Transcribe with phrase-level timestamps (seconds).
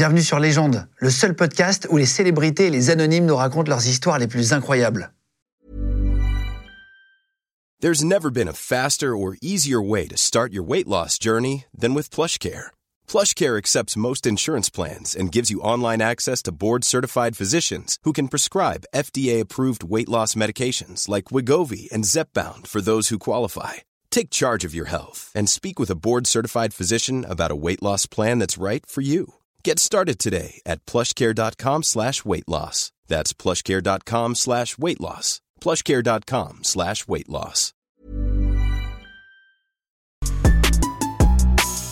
[0.00, 3.86] Bienvenue sur Légende, le seul podcast où les célébrités et les anonymes nous racontent leurs
[3.86, 5.10] histoires les plus incroyables.
[7.82, 11.92] There's never been a faster or easier way to start your weight loss journey than
[11.92, 12.70] with PlushCare.
[13.06, 18.28] PlushCare accepts most insurance plans and gives you online access to board-certified physicians who can
[18.28, 23.74] prescribe FDA-approved weight loss medications like Wigovi and Zepbound for those who qualify.
[24.08, 28.06] Take charge of your health and speak with a board-certified physician about a weight loss
[28.06, 29.34] plan that's right for you.
[29.62, 32.92] Get started today at plushcare.com slash weight loss.
[33.08, 35.42] That's plushcare.com slash weight loss.
[35.60, 37.74] plushcare.com slash weight loss.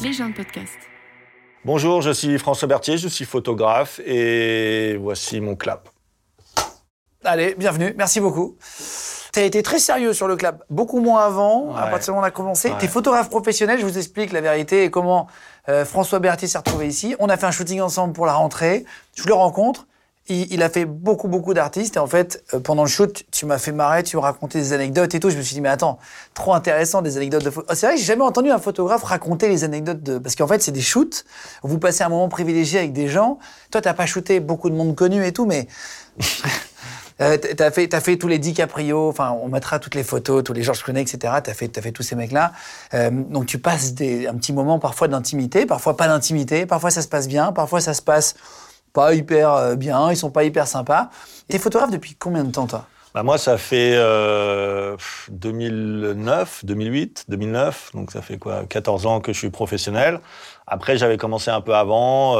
[0.00, 0.78] Les gens de podcast.
[1.64, 5.90] Bonjour, je suis François Berthier, je suis photographe et voici mon clap.
[7.24, 8.56] Allez, bienvenue, merci beaucoup.
[9.32, 12.22] Tu as été très sérieux sur le clap, beaucoup moins avant, à partir du moment
[12.22, 12.70] où on a commencé.
[12.70, 12.78] Ouais.
[12.78, 15.26] Tu es photographe professionnel, je vous explique la vérité et comment
[15.68, 17.14] euh, François Berthier s'est retrouvé ici.
[17.18, 19.86] On a fait un shooting ensemble pour la rentrée, je le rencontre.
[20.30, 23.56] Il, a fait beaucoup, beaucoup d'artistes et en fait, euh, pendant le shoot, tu m'as
[23.56, 25.30] fait marrer, tu me racontais des anecdotes et tout.
[25.30, 25.98] Je me suis dit, mais attends,
[26.34, 27.50] trop intéressant des anecdotes de.
[27.66, 30.18] Ah, c'est vrai que j'ai jamais entendu un photographe raconter les anecdotes de.
[30.18, 31.24] Parce qu'en fait, c'est des shoots
[31.62, 33.38] vous passez un moment privilégié avec des gens.
[33.70, 35.66] Toi, t'as pas shooté beaucoup de monde connu et tout, mais
[37.20, 40.62] euh, t'as fait, fait tous les DiCaprio, enfin, on mettra toutes les photos, tous les
[40.62, 41.34] Georges Clooney, etc.
[41.42, 42.52] T'as fait, fait tous ces mecs-là.
[42.94, 47.02] Euh, donc tu passes des, un petit moment parfois d'intimité, parfois pas d'intimité, parfois ça
[47.02, 48.36] se passe bien, parfois ça se passe
[48.92, 51.10] pas hyper euh, bien, ils sont pas hyper sympas.
[51.48, 52.86] T'es photographe depuis combien de temps, toi?
[53.14, 54.96] Bah, moi, ça fait euh,
[55.30, 58.64] 2009, 2008, 2009, donc ça fait quoi?
[58.68, 60.20] 14 ans que je suis professionnel.
[60.66, 62.36] Après, j'avais commencé un peu avant.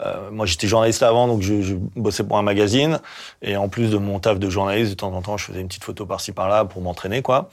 [0.00, 3.00] Euh, moi, j'étais journaliste avant, donc je, je bossais pour un magazine.
[3.42, 5.68] Et en plus de mon taf de journaliste, de temps en temps, je faisais une
[5.68, 7.50] petite photo par-ci par-là pour m'entraîner, quoi.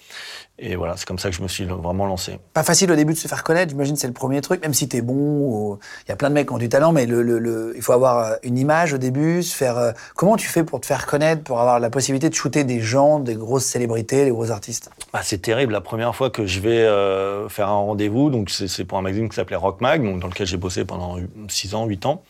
[0.58, 2.40] Et voilà, c'est comme ça que je me suis vraiment lancé.
[2.54, 4.88] Pas facile au début de se faire connaître, j'imagine c'est le premier truc, même si
[4.88, 7.40] t'es bon, il y a plein de mecs qui ont du talent, mais le, le,
[7.40, 9.78] le- il faut avoir euh, une image au début, se faire...
[9.78, 12.80] euh, comment tu fais pour te faire connaître, pour avoir la possibilité de shooter des
[12.80, 14.90] gens, des grosses célébrités, des gros artistes?
[15.12, 15.74] Bah, c'est terrible.
[15.74, 19.28] La première fois que je vais euh, faire un rendez-vous, donc c'est pour un magazine
[19.28, 21.18] qui s'appelait Rock Mag, donc dans lequel j'ai bossé pendant
[21.50, 22.24] 6 ans, 8 ans.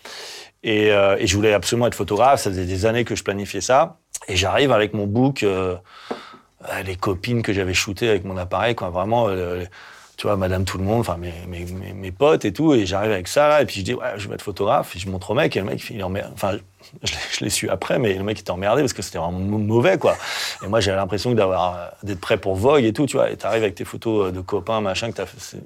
[0.63, 2.41] Et, euh, et je voulais absolument être photographe.
[2.41, 3.97] Ça faisait des années que je planifiais ça.
[4.27, 5.44] Et j'arrive avec mon book,
[6.85, 8.89] les copines que j'avais shootées avec mon appareil, quoi.
[8.89, 9.65] Vraiment, euh,
[10.17, 12.73] tu vois, Madame Tout le Monde, enfin mes, mes, mes, potes et tout.
[12.73, 14.95] Et j'arrive avec ça là, et puis je dis ouais, je vais être photographe.
[14.95, 16.29] Et je montre au mec, et le mec il est emmerdé.
[16.33, 16.57] Enfin,
[17.03, 19.57] je, je l'ai su après, mais le mec était emmerdé parce que c'était vraiment mau-
[19.57, 20.15] mauvais, quoi.
[20.63, 23.29] Et moi, j'avais l'impression d'avoir euh, d'être prêt pour Vogue et tout, tu vois.
[23.29, 25.63] Et t'arrives avec tes photos euh, de copains, machin, que t'as fait, c'est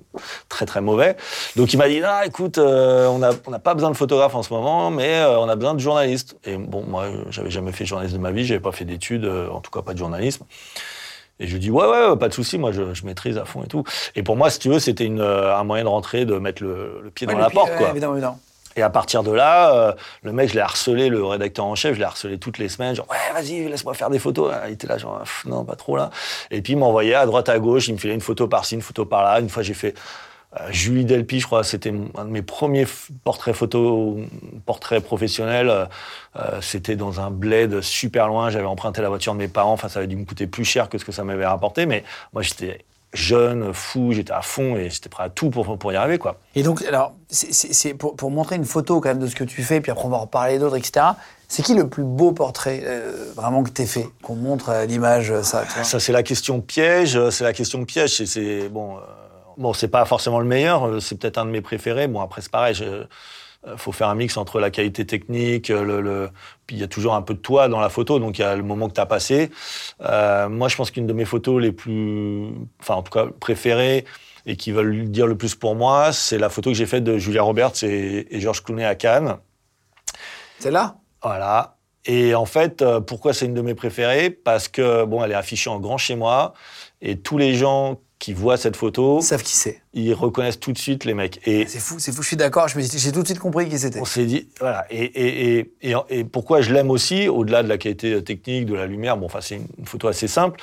[0.48, 1.16] très très mauvais.
[1.56, 4.36] Donc il m'a dit, ah, écoute, euh, on n'a on n'a pas besoin de photographe
[4.36, 6.38] en ce moment, mais euh, on a besoin de journalistes.
[6.46, 9.60] Et bon, moi, j'avais jamais fait journaliste de ma vie, j'avais pas fait d'études, en
[9.60, 10.46] tout cas pas de journalisme.
[11.40, 13.64] Et je lui dis, ouais, ouais, pas de souci, moi, je, je maîtrise à fond
[13.64, 13.84] et tout.
[14.16, 16.62] Et pour moi, si tu veux, c'était une, euh, un moyen de rentrer, de mettre
[16.64, 17.90] le, le pied dans la pied, porte, ouais, quoi.
[17.90, 18.40] Évidemment, évidemment.
[18.76, 21.96] Et à partir de là, euh, le mec, je l'ai harcelé, le rédacteur en chef,
[21.96, 24.54] je l'ai harcelé toutes les semaines, genre, ouais, vas-y, laisse-moi faire des photos.
[24.68, 26.12] Il était là, genre, non, pas trop là.
[26.52, 28.82] Et puis, il m'envoyait à droite, à gauche, il me filait une photo par-ci, une
[28.82, 29.40] photo par-là.
[29.40, 29.96] Une fois, j'ai fait
[30.72, 32.88] Julie Delpy, je crois, c'était un de mes premiers
[33.24, 34.18] portraits photo,
[34.66, 35.70] portraits professionnels.
[35.70, 35.86] Euh,
[36.38, 39.90] euh, c'était dans un bled super loin, j'avais emprunté la voiture de mes parents, enfin,
[39.90, 42.42] ça avait dû me coûter plus cher que ce que ça m'avait rapporté, mais moi,
[42.42, 42.84] j'étais
[43.14, 46.38] jeune, fou, j'étais à fond et j'étais prêt à tout pour, pour y arriver, quoi.
[46.56, 49.62] Et donc, alors, c'est- pour, pour montrer une photo quand même de ce que tu
[49.64, 51.06] fais, puis après on va en reparler d'autres, etc.
[51.48, 55.32] C'est qui le plus beau portrait euh, vraiment que t'aies fait Qu'on montre à l'image,
[55.32, 55.84] euh, ça, tu vois?
[55.84, 57.16] Ça, c'est la question piège.
[57.16, 58.16] euh, C'est la question piège.
[58.18, 58.98] C'est- C'est bon.
[58.98, 59.00] euh,
[59.60, 60.88] bon, c'est pas forcément le meilleur.
[60.88, 62.08] euh, C'est peut-être un de mes préférés.
[62.08, 62.74] Bon, après, c'est pareil.
[62.74, 63.06] je-
[63.68, 66.30] euh, faut faire un mix entre la qualité technique, euh, le, le-
[66.66, 68.46] puis il y a toujours un peu de toi dans la photo, donc il y
[68.46, 69.52] a le moment que tu as passé.
[70.02, 74.06] Euh, moi, je pense qu'une de mes photos les plus, enfin en tout cas préférées
[74.46, 77.18] et qui veulent dire le plus pour moi, c'est la photo que j'ai faite de
[77.18, 79.38] Julia Roberts et, et Georges Clooney à Cannes.
[80.60, 80.96] C'est là?
[81.22, 81.76] Voilà.
[82.06, 84.30] Et en fait, pourquoi c'est une de mes préférées?
[84.30, 86.54] Parce que, bon, elle est affichée en grand chez moi,
[87.02, 89.82] et tous les gens qui voient cette photo, Ils savent qui c'est.
[89.94, 91.40] ils reconnaissent tout de suite les mecs.
[91.48, 93.80] Et C'est fou, c'est fou, je suis d'accord, je j'ai tout de suite compris qui
[93.80, 94.02] c'était.
[94.02, 94.86] on s'est dit, voilà.
[94.90, 98.88] Et, et, et, et, pourquoi je l'aime aussi, au-delà de la qualité technique, de la
[98.88, 100.60] lumière, bon, enfin, c'est une, une photo assez simple,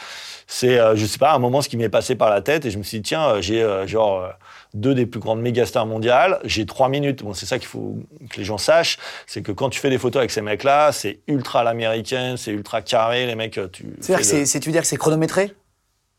[0.46, 2.70] c'est, euh, je sais pas, un moment, ce qui m'est passé par la tête, et
[2.70, 4.28] je me suis dit, tiens, euh, j'ai euh, genre euh,
[4.74, 7.22] deux des plus grandes méga stars mondiales, j'ai trois minutes.
[7.22, 7.96] Bon, c'est ça qu'il faut
[8.28, 11.20] que les gens sachent, c'est que quand tu fais des photos avec ces mecs-là, c'est
[11.26, 13.86] ultra à l'américaine, c'est ultra carré, les mecs, tu.
[14.02, 15.52] C'est-à-dire de- que c'est chronométré?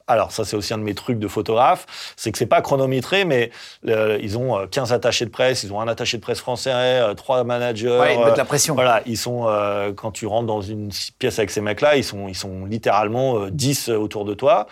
[0.08, 3.26] Alors ça c'est aussi un de mes trucs de photographe, c'est que c'est pas chronométré,
[3.26, 3.52] mais
[3.88, 6.72] euh, ils ont euh, 15 attachés de presse, ils ont un attaché de presse français,
[6.74, 7.98] euh, trois managers.
[8.00, 8.74] Ouais, ils euh, mettent la pression.
[8.76, 10.90] Voilà, ils sont euh, quand tu rentres dans une
[11.20, 14.68] pièce avec ces mecs-là, ils sont ils sont littéralement euh, 10 autour de toi.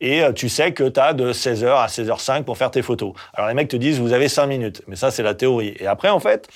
[0.00, 3.14] Et euh, tu sais que tu as de 16h à 16h05 pour faire tes photos.
[3.32, 4.82] Alors les mecs te disent, vous avez 5 minutes.
[4.88, 5.74] Mais ça, c'est la théorie.
[5.80, 6.48] Et après, en fait,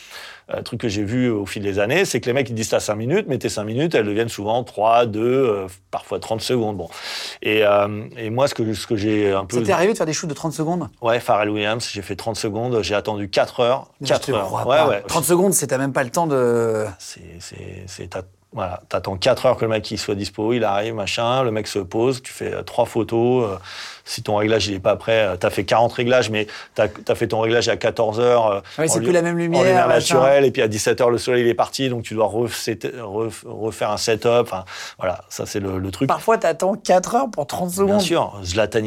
[0.53, 2.71] un truc que j'ai vu au fil des années, c'est que les mecs ils disent
[2.71, 6.41] t'as 5 minutes, mais tes 5 minutes, elles deviennent souvent 3, 2, euh, parfois 30
[6.41, 6.77] secondes.
[6.77, 6.89] Bon.
[7.43, 9.59] Et, euh, et moi, ce que, ce que j'ai un peu.
[9.59, 10.89] Ça t'est arrivé de faire des shoots de 30 secondes?
[11.01, 13.89] Ouais, Pharrell Williams, j'ai fait 30 secondes, j'ai attendu 4 heures.
[14.05, 14.67] 4 heures.
[14.67, 15.03] Ouais, ouais.
[15.07, 16.87] 30 secondes, c'est t'as même pas le temps de.
[16.99, 17.21] C'est,
[18.53, 21.69] voilà, t'attends 4 heures que le mec il soit dispo, il arrive, machin, le mec
[21.69, 23.49] se pose, tu fais 3 photos.
[23.49, 23.57] Euh,
[24.11, 26.83] si ton réglage il est pas prêt, euh, tu as fait 40 réglages, mais tu
[26.83, 28.47] as, fait ton réglage à 14 heures.
[28.47, 29.61] Euh, oui, c'est plus la même lumière.
[29.61, 32.15] En lumière naturelle, et puis à 17 heures, le soleil il est parti, donc tu
[32.15, 34.43] dois refaire un setup.
[34.43, 34.65] Enfin,
[34.99, 36.09] voilà, ça c'est le, truc.
[36.09, 37.89] Parfois, tu attends 4 heures pour 30 secondes.
[37.89, 38.33] Bien sûr.
[38.43, 38.83] Zlatan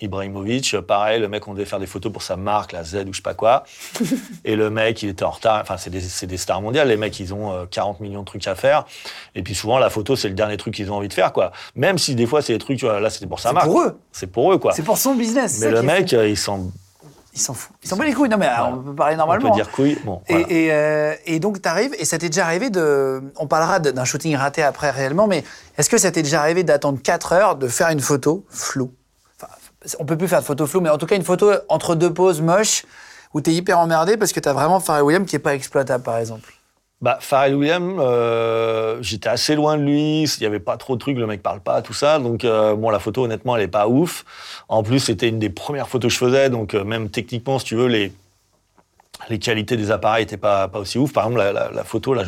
[0.00, 3.12] Ibrahimovic, pareil, le mec, on devait faire des photos pour sa marque, la Z ou
[3.12, 3.64] je sais pas quoi.
[4.44, 5.60] et le mec, il était en retard.
[5.62, 6.88] Enfin, c'est des, des, stars mondiales.
[6.88, 8.84] Les mecs, ils ont 40 euh, millions de trucs à faire.
[9.34, 11.52] Et puis souvent, la photo, c'est le dernier truc qu'ils ont envie de faire, quoi.
[11.74, 13.66] Même si des fois, c'est des trucs, tu vois, là, c'était pour sa marque.
[13.66, 14.00] C'est pour eux.
[14.12, 14.57] C'est pour eux.
[14.74, 15.58] C'est pour son business.
[15.60, 16.70] Mais le mec, il s'en.
[17.34, 17.70] Il s'en fout.
[17.84, 18.28] Il s'en bat les couilles.
[18.28, 19.48] Non, mais on peut parler normalement.
[19.48, 19.98] On peut dire couilles.
[20.04, 23.22] Bon, et, euh, et, donc, tu arrives, et ça t'est déjà arrivé de.
[23.36, 25.44] On parlera d'un shooting raté après réellement, mais
[25.76, 28.92] est-ce que ça t'est déjà arrivé d'attendre 4 heures, de faire une photo floue?
[29.40, 29.52] Enfin,
[30.00, 32.12] On peut plus faire de photo floue, mais en tout cas, une photo entre deux
[32.12, 32.84] poses moches
[33.34, 35.54] où tu es hyper emmerdé parce que tu as vraiment Pharrell Williams qui est pas
[35.54, 36.52] exploitable, par exemple.
[37.00, 41.00] Bah, Pharrell Williams, euh, j'étais assez loin de lui, il n'y avait pas trop de
[41.00, 42.18] trucs, le mec parle pas, tout ça.
[42.18, 44.24] Donc, euh, bon, la photo, honnêtement, elle est pas ouf.
[44.68, 47.66] En plus, c'était une des premières photos que je faisais, donc euh, même techniquement, si
[47.66, 48.12] tu veux, les,
[49.28, 51.12] les qualités des appareils n'étaient pas, pas aussi ouf.
[51.12, 52.24] Par exemple, la, la, photo, là,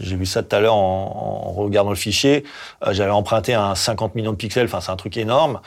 [0.00, 2.44] j'ai vu ça tout à l'heure en, en, regardant le fichier.
[2.90, 5.60] J'avais emprunté un 50 millions de pixels, enfin, c'est un truc énorme.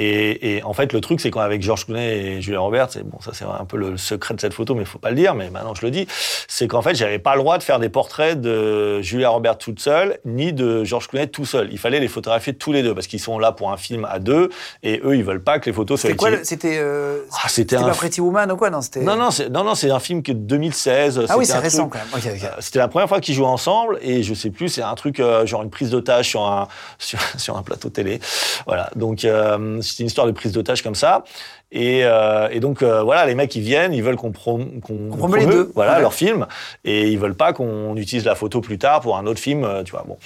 [0.00, 3.18] Et, et, en fait, le truc, c'est qu'avec Georges Clooney et Julia Roberts, c'est bon,
[3.20, 5.34] ça c'est un peu le secret de cette photo, mais il faut pas le dire,
[5.34, 6.06] mais maintenant je le dis,
[6.46, 9.80] c'est qu'en fait, j'avais pas le droit de faire des portraits de Julia Roberts toute
[9.80, 11.68] seule, ni de Georges Clooney tout seul.
[11.72, 14.20] Il fallait les photographier tous les deux, parce qu'ils sont là pour un film à
[14.20, 14.50] deux,
[14.82, 16.10] et eux, ils veulent pas que les photos soient.
[16.10, 17.82] C'était quoi C'était euh, ah, c'était un...
[17.82, 18.70] pas Pretty Woman ou quoi?
[18.70, 19.00] Non, c'était.
[19.00, 21.26] Non, non, c'est non, non, c'est un film que 2016.
[21.28, 22.08] Ah oui, c'est récent quand même.
[22.24, 25.20] Euh, c'était la première fois qu'ils jouaient ensemble, et je sais plus, c'est un truc
[25.20, 26.68] euh, genre une prise d'otage sur un
[26.98, 28.20] sur, sur, un plateau télé.
[28.66, 31.24] Voilà, donc euh, c'était une histoire de prise d'otage comme ça.
[31.70, 35.36] Et, euh, et donc euh, voilà, les mecs ils viennent, ils veulent qu'on prom qu
[35.36, 36.46] les deux, voilà leur film,
[36.84, 39.82] et ils veulent pas qu'on utilise la photo plus tard pour un autre film, euh,
[39.82, 40.04] tu vois.
[40.08, 40.16] Bon.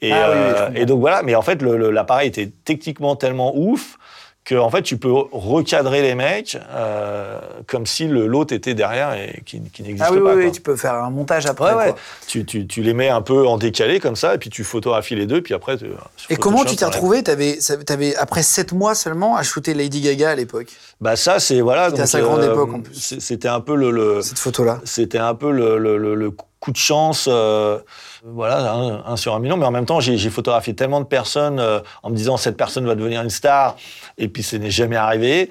[0.00, 3.98] Et, ah et donc voilà, mais en fait l'appareil était techniquement tellement ouf
[4.46, 9.42] que en fait tu peux recadrer les mecs euh, comme si l'autre était derrière et
[9.44, 10.34] qui, qui n'existe ah, oui, pas.
[10.36, 11.74] Oui, tu peux faire un montage après.
[11.74, 11.94] Ouais,
[12.28, 15.16] Tu, tu, tu, les mets un peu en décalé comme ça et puis tu photographies
[15.16, 15.76] les deux puis après.
[15.76, 15.86] Tu,
[16.30, 17.24] et comment tu t'es retrouvé?
[17.26, 17.58] Avais,
[17.88, 20.68] avais, après sept mois seulement à shooter Lady Gaga à l'époque?
[21.00, 21.90] Bah ça c'est voilà.
[21.90, 23.16] C'était à sa grande euh, époque en plus.
[23.18, 24.80] C'était un peu le, le cette photo là.
[24.84, 26.30] C'était un peu le, le, le,
[26.66, 27.28] coup de chance.
[27.30, 27.78] Euh,
[28.24, 28.74] voilà,
[29.06, 32.10] un, sur un million, mais en même temps, j'ai photographié tellement de personnes euh, en
[32.10, 33.76] me disant cette personne va devenir une star,
[34.18, 35.48] et puis ce n'est jamais arrivé.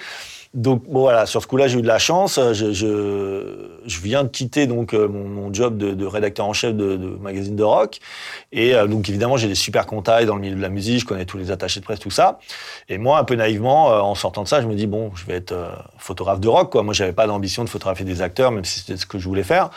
[0.54, 2.38] Donc bon, voilà, sur ce coup-là, j'ai eu de la chance.
[2.38, 6.54] Je, je, je, viens de quitter donc euh, mon, mon job de, de, rédacteur en
[6.54, 8.00] chef de, de, magazine de rock,
[8.52, 11.00] et euh, donc évidemment j'ai des super contacts dans le milieu de la musique.
[11.00, 12.40] Je connais tous les attachés de presse, tout ça.
[12.90, 15.36] Et moi, un peu naïvement, en sortant de ça, je me dis bon, je vais
[15.36, 15.56] être
[15.98, 16.74] photographe de rock.
[16.74, 16.84] Quoi.
[16.84, 19.44] Moi, j'avais pas d'ambition de photographier des acteurs, même si c'était ce que je voulais
[19.44, 19.70] faire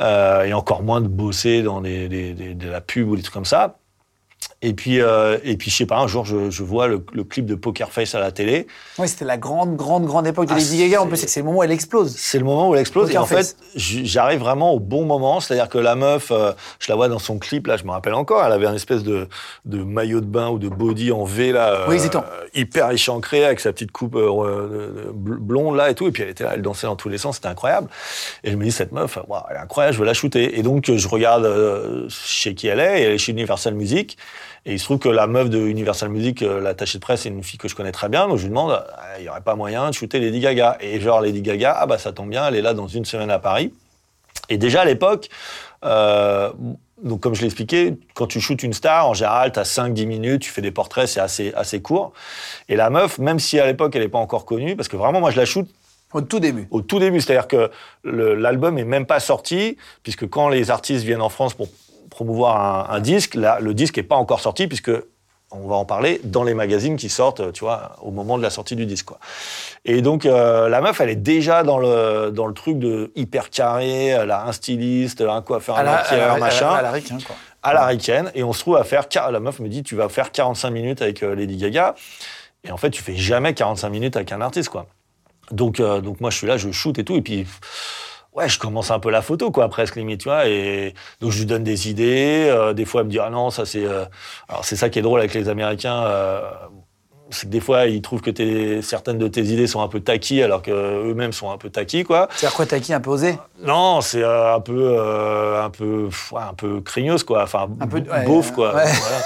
[0.00, 3.44] euh, et encore moins de bosser dans des, de la pub ou des trucs comme
[3.44, 3.77] ça.
[4.60, 7.22] Et puis, euh, et puis, je sais pas, un jour, je, je vois le, le,
[7.22, 8.66] clip de Poker Face à la télé.
[8.98, 11.02] Oui, c'était la grande, grande, grande époque de ah, Lady Gaga.
[11.02, 12.16] En plus, c'est le moment où elle explose.
[12.16, 13.08] C'est le moment où elle explose.
[13.12, 15.38] et en fait, j'arrive vraiment au bon moment.
[15.38, 16.50] C'est-à-dire que la meuf, euh,
[16.80, 19.04] je la vois dans son clip, là, je me rappelle encore, elle avait un espèce
[19.04, 19.28] de,
[19.64, 21.84] de maillot de bain ou de body en V, là.
[21.88, 22.20] Oui, euh,
[22.52, 26.08] hyper échancré, avec sa petite coupe euh, blonde, là, et tout.
[26.08, 27.88] Et puis, elle était là, elle dansait dans tous les sens, c'était incroyable.
[28.42, 30.58] Et je me dis, cette meuf, wow, elle est incroyable, je veux la shooter.
[30.58, 34.18] Et donc, je regarde chez qui elle est, et elle est chez Universal Music.
[34.66, 37.28] Et il se trouve que la meuf de Universal Music, euh, l'attachée de presse, c'est
[37.28, 38.28] une fille que je connais très bien.
[38.28, 40.76] Donc je lui demande, ah, il n'y aurait pas moyen de shooter Lady Gaga.
[40.80, 43.30] Et genre, Lady Gaga, ah bah ça tombe bien, elle est là dans une semaine
[43.30, 43.72] à Paris.
[44.48, 45.28] Et déjà à l'époque,
[45.84, 46.50] euh,
[47.02, 50.06] donc comme je l'ai expliqué, quand tu shootes une star, en général, tu as 5-10
[50.06, 52.12] minutes, tu fais des portraits, c'est assez, assez court.
[52.68, 55.20] Et la meuf, même si à l'époque elle n'est pas encore connue, parce que vraiment
[55.20, 55.68] moi je la shoot
[56.12, 56.66] au tout début.
[56.70, 57.70] Au tout début, c'est-à-dire que
[58.04, 61.68] l'album est même pas sorti, puisque quand les artistes viennent en France pour
[62.18, 63.36] promouvoir un, disque.
[63.36, 64.90] Là, le disque n'est pas encore sorti puisque
[65.52, 68.50] on va en parler dans les magazines qui sortent, tu vois, au moment de la
[68.50, 69.20] sortie du disque, quoi.
[69.84, 73.50] Et donc, euh, la meuf, elle est déjà dans le, dans le truc de hyper
[73.50, 76.70] carré, elle a un styliste, un coiffeur, un maquilleur, machin.
[76.70, 77.36] À la quoi.
[77.62, 78.32] À la ricaine.
[78.34, 81.02] Et on se trouve à faire, la meuf me dit, tu vas faire 45 minutes
[81.02, 81.94] avec euh, Lady Gaga.
[82.64, 84.88] Et en fait, tu fais jamais 45 minutes avec un artiste, quoi.
[85.52, 87.14] Donc, euh, donc moi, je suis là, je shoot et tout.
[87.14, 87.46] Et puis,
[88.38, 90.46] ouais, je commence un peu la photo, quoi, presque limite, tu vois.
[90.48, 92.48] Et donc je lui donne des idées.
[92.50, 93.84] Euh, des fois, elle me dit ah non, ça c'est.
[93.84, 94.04] Euh...
[94.48, 96.04] Alors c'est ça qui est drôle avec les Américains.
[96.04, 96.40] Euh...
[97.30, 100.00] c'est que des fois, ils trouvent que t'es- certaines de tes idées sont un peu
[100.00, 102.26] taquis, alors qu'eux-mêmes sont un peu taquis, quoi.
[102.34, 103.38] C'est-à-dire quoi, t'as qui un peu osé?
[103.62, 104.98] Non, c'est un peu,
[105.62, 107.42] un peu, pff, ouais, un peu craigneuse, quoi.
[107.42, 108.74] Enfin, Un peu- ouais, beauf, quoi.
[108.74, 108.84] ouais.
[108.86, 109.18] Voilà.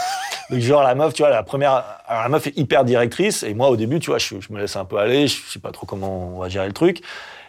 [0.50, 3.54] Donc, genre, la meuf, tu vois, la première, alors, la meuf est hyper directrice, et
[3.54, 5.70] moi, au début, tu vois, je, je me laisse un peu aller, je sais pas
[5.70, 7.02] trop comment on va gérer le truc.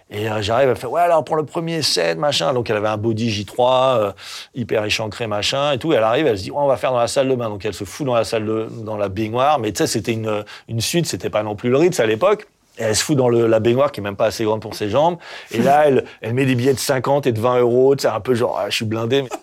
[0.09, 2.53] Et euh, j'arrive, elle fait, ouais, alors pour le premier set, machin.
[2.53, 4.11] Donc elle avait un body J3, euh,
[4.53, 5.93] hyper échancré, machin, et tout.
[5.93, 7.49] Et elle arrive, elle se dit, ouais, on va faire dans la salle de bain.
[7.49, 9.59] Donc elle se fout dans la salle de, dans la baignoire.
[9.59, 12.47] Mais tu sais, c'était une, une suite, c'était pas non plus le Ritz à l'époque.
[12.79, 14.73] Et elle se fout dans le, la baignoire qui est même pas assez grande pour
[14.73, 15.17] ses jambes.
[15.51, 17.95] Et là, elle, elle met des billets de 50 et de 20 euros.
[17.95, 19.21] Tu sais, un peu genre, ah, je suis blindé.
[19.21, 19.29] Mais...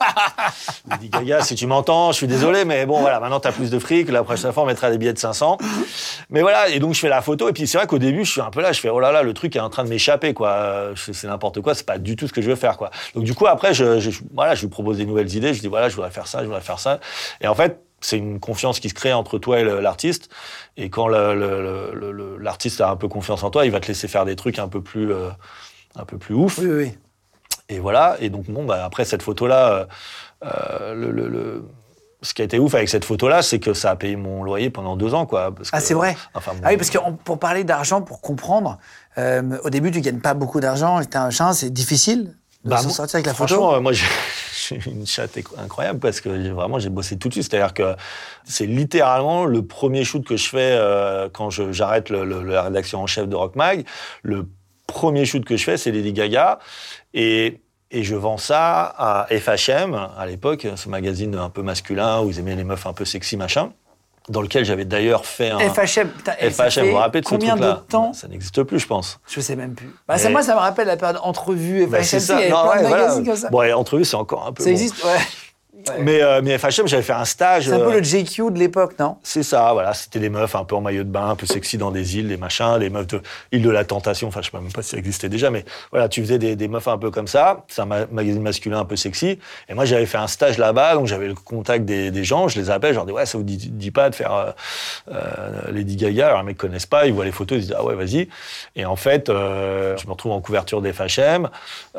[0.92, 3.70] Je dis, Gaga, si tu m'entends, je suis désolé, mais bon, voilà, maintenant t'as plus
[3.70, 4.10] de fric.
[4.10, 5.58] La prochaine fois, on mettra des billets de 500.
[6.30, 7.48] Mais voilà, et donc je fais la photo.
[7.48, 9.12] Et puis c'est vrai qu'au début, je suis un peu là, je fais, oh là
[9.12, 10.48] là, le truc est en train de m'échapper, quoi.
[10.50, 12.90] Euh, C'est c'est n'importe quoi, c'est pas du tout ce que je veux faire, quoi.
[13.14, 15.54] Donc du coup, après, je, je- voilà, je lui propose des nouvelles idées.
[15.54, 16.98] Je dis, voilà, je voudrais faire ça, je voudrais faire ça.
[17.40, 20.30] Et en fait, c'est une confiance qui se crée entre toi et l'artiste.
[20.76, 24.36] Et quand l'artiste a un peu confiance en toi, il va te laisser faire des
[24.36, 25.30] trucs un peu plus, euh,
[25.96, 26.58] un peu plus ouf.
[26.58, 26.98] Oui, oui, oui.
[27.68, 28.16] Et voilà.
[28.20, 29.86] Et donc, bon, bah, après cette photo-là,
[30.44, 31.64] euh, le, le- le-
[32.22, 34.68] ce qui a été ouf avec cette photo-là, c'est que ça a payé mon loyer
[34.68, 35.54] pendant deux ans, quoi.
[35.54, 38.78] parce Ah, c'est vrai Enfin, bon, Ah oui, parce que pour parler d'argent, pour comprendre,
[39.16, 42.90] euh, au début, tu gagnes pas beaucoup d'argent, t'as un chien, c'est difficile Bah, s'en
[42.90, 43.76] sortir avec la Franchement, photo.
[43.76, 43.92] euh, moi,
[44.68, 47.46] j'ai une chatte incroyable parce que vraiment, j'ai bossé tout de suite.
[47.50, 47.94] C'est-à-dire que
[48.44, 53.28] c'est littéralement le premier shoot que je fais euh, quand j'arrête la rédaction en chef
[53.28, 53.86] de Rock Mag.
[54.22, 54.46] Le
[54.86, 56.58] premier shoot que je fais, c'est Lady Gaga.
[57.14, 62.28] Et, et je vends ça à FHM, à l'époque, ce magazine un peu masculin où
[62.30, 63.72] ils aimaient les meufs un peu sexy, machin,
[64.30, 65.58] dans lequel j'avais d'ailleurs fait un...
[65.58, 68.78] FHM, putain, ça FHM, vous vous rappelez de ce combien de temps Ça n'existe plus,
[68.78, 69.18] je pense.
[69.28, 69.90] Je sais même plus.
[70.08, 72.38] Bah, ça, moi, ça me rappelle la période entrevue, FHM, Bah, c'est tu sais, il
[72.38, 73.02] y avait Non, plein de ouais, voilà.
[73.04, 73.50] magazines comme ça.
[73.50, 74.62] Bon, et entrevue, c'est encore un peu.
[74.62, 74.72] ça bon.
[74.72, 75.18] existe, ouais.
[76.00, 77.64] Mais, euh, mais FHM, j'avais fait un stage.
[77.66, 79.16] C'est un peu euh, le JQ de l'époque, non?
[79.22, 79.94] C'est ça, voilà.
[79.94, 82.28] C'était des meufs un peu en maillot de bain, un peu sexy dans des îles,
[82.28, 83.22] des machins, des meufs de
[83.52, 84.28] île de la tentation.
[84.28, 86.68] Enfin, je sais même pas si ça existait déjà, mais voilà, tu faisais des, des
[86.68, 87.64] meufs un peu comme ça.
[87.68, 89.38] C'est un ma- magazine masculin un peu sexy.
[89.68, 92.48] Et moi, j'avais fait un stage là-bas, donc j'avais le contact des, des gens.
[92.48, 94.50] Je les appelle, je leur dis, ouais, ça vous dit, dit pas de faire euh,
[95.12, 96.28] euh, Lady Gaga?
[96.28, 98.28] Alors, les mecs connaissent pas, ils voient les photos, ils se disent, ah ouais, vas-y.
[98.76, 101.48] Et en fait, euh, je me retrouve en couverture des FHM.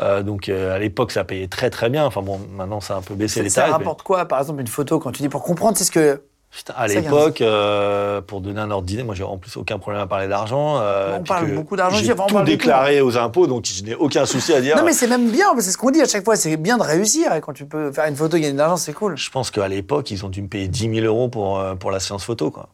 [0.02, 2.06] Euh, donc, euh, à l'époque, ça payait très, très bien.
[2.06, 4.68] Enfin, bon, maintenant, ça a un peu baissé les mais- rapporte quoi, par exemple, une
[4.68, 6.24] photo quand tu dis pour comprendre, c'est ce que.
[6.54, 10.02] Putain, à l'époque, euh, pour donner un ordre d'idée, moi j'ai en plus aucun problème
[10.02, 10.80] à parler d'argent.
[10.82, 14.26] euh, On parle beaucoup d'argent, J'ai tout parle déclaré aux impôts, donc je n'ai aucun
[14.26, 14.76] souci à dire.
[14.76, 16.84] Non, mais c'est même bien, c'est ce qu'on dit à chaque fois, c'est bien de
[16.84, 17.34] réussir.
[17.34, 19.16] Et quand tu peux faire une photo et gagner de l'argent, c'est cool.
[19.18, 21.90] Je pense qu'à l'époque, ils ont dû me payer 10 000 euros pour, euh, pour
[21.90, 22.52] la séance photo.
[22.52, 22.68] Quoi.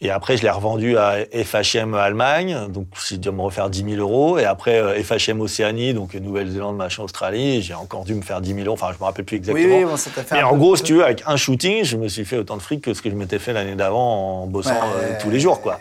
[0.00, 4.00] Et après, je l'ai revendu à FHM Allemagne, donc j'ai dû me refaire 10 000
[4.00, 4.38] euros.
[4.38, 8.66] Et après, FHM Océanie, donc Nouvelle-Zélande, machin, Australie, j'ai encore dû me faire 10 000
[8.66, 8.74] euros.
[8.74, 9.66] Enfin, je me rappelle plus exactement.
[9.66, 11.96] Oui, oui, bon, ça fait un en gros, si tu veux, avec un shooting, je
[11.96, 14.46] me suis fait autant de fric que ce que je m'étais fait l'année d'avant en
[14.46, 14.96] bossant Ouais.
[14.96, 15.80] euh, tous les jours, quoi.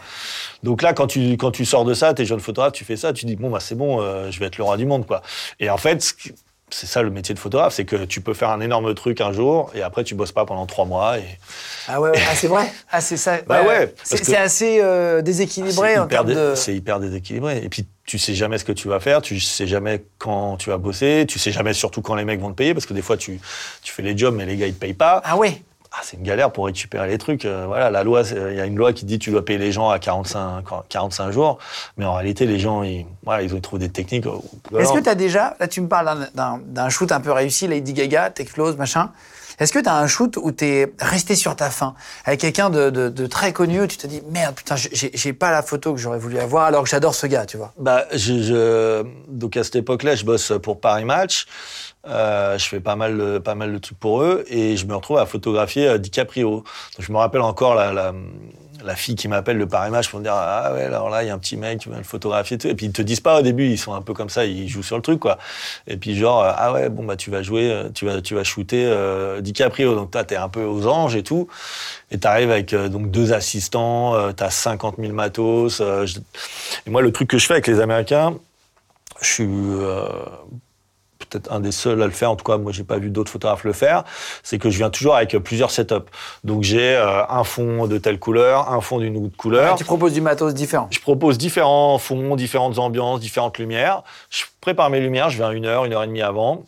[0.64, 3.14] Donc là, quand tu, quand tu sors de ça, t'es jeune photographe, tu fais ça,
[3.14, 5.22] tu dis, bon, bah, c'est bon, euh, je vais être le roi du monde, quoi.
[5.60, 6.16] Et en fait,
[6.70, 9.32] c'est ça le métier de photographe, c'est que tu peux faire un énorme truc un
[9.32, 11.18] jour et après tu bosses pas pendant trois mois.
[11.18, 11.24] Et
[11.88, 12.20] Ah ouais, ouais.
[12.30, 12.70] Ah, c'est vrai?
[12.92, 13.38] Ah, c'est ça.
[13.48, 16.56] Bah ouais, C'est que- assez euh, déséquilibré c'est en termes de.
[16.56, 17.62] c'est hyper déséquilibré.
[17.64, 20.70] Et puis tu sais jamais ce que tu vas faire, tu sais jamais quand tu
[20.70, 23.02] vas bosser, tu sais jamais surtout quand les mecs vont te payer parce que des
[23.02, 23.40] fois tu,
[23.82, 25.22] tu fais les jobs mais les gars ils te payent pas.
[25.24, 27.46] Ah ouais Ah, c'est une galère pour récupérer les trucs.
[27.46, 29.72] Euh, voilà, la loi, il y a une loi qui dit tu dois payer les
[29.72, 31.58] gens à 45, 45 jours,
[31.98, 34.26] mais en réalité, les gens, ils, voilà, ils ont trouvé des techniques.
[34.28, 37.68] euh, Est-ce que tu as déjà, là tu me parles d'un- shoot un peu réussi,
[37.68, 39.12] Lady Gaga, t'exploses, machin.
[39.60, 42.70] Est-ce que tu as un shoot où tu es resté sur ta faim avec quelqu'un
[42.70, 45.64] de, de- de très connu où tu te dis merde, putain, j'ai j'ai pas la
[45.64, 47.74] photo que j'aurais voulu avoir alors que j'adore ce gars, tu vois?
[47.80, 51.48] Bah, je, je- donc à cette époque-là, je bosse pour Paris Match.
[52.10, 54.96] Euh, je fais pas mal, de, pas mal de trucs pour eux et je me
[54.96, 56.50] retrouve à photographier euh, DiCaprio.
[56.50, 56.66] Donc,
[57.00, 60.72] je me rappelle encore la, la, fille qui m'appelle le Paris pour me dire ah
[60.74, 62.86] ouais alors là il y a un petit mec tu vas le photographier et puis
[62.86, 64.96] ils te disent pas au début ils sont un peu comme ça ils jouent sur
[64.96, 65.38] le truc quoi.
[65.88, 68.46] Et puis genre euh, ah ouais bon bah tu vas jouer tu vas tu vas
[68.46, 68.90] shooter
[69.42, 69.94] DiCaprio.
[69.96, 71.50] Donc toi t'es un peu aux anges et tout.
[72.12, 77.38] Et t'arrives avec donc deux assistants t'as 50 000 matos et moi le truc que
[77.38, 78.36] je fais avec les Américains
[79.20, 79.48] je suis
[81.30, 83.32] peut-être un des seuls à le faire, en tout cas moi j'ai pas vu d'autres
[83.32, 84.04] photographes le faire,
[84.44, 85.96] c'est que je viens toujours avec plusieurs setups.
[86.44, 89.76] Donc j'ai euh, un fond de telle couleur, un fond d'une autre couleur.
[89.76, 90.88] Tu proposes du matos différent.
[90.92, 94.04] Je propose différents fonds, différentes ambiances, différentes lumières.
[94.30, 96.64] Je prépare mes lumières, je viens une heure, une heure et demie avant.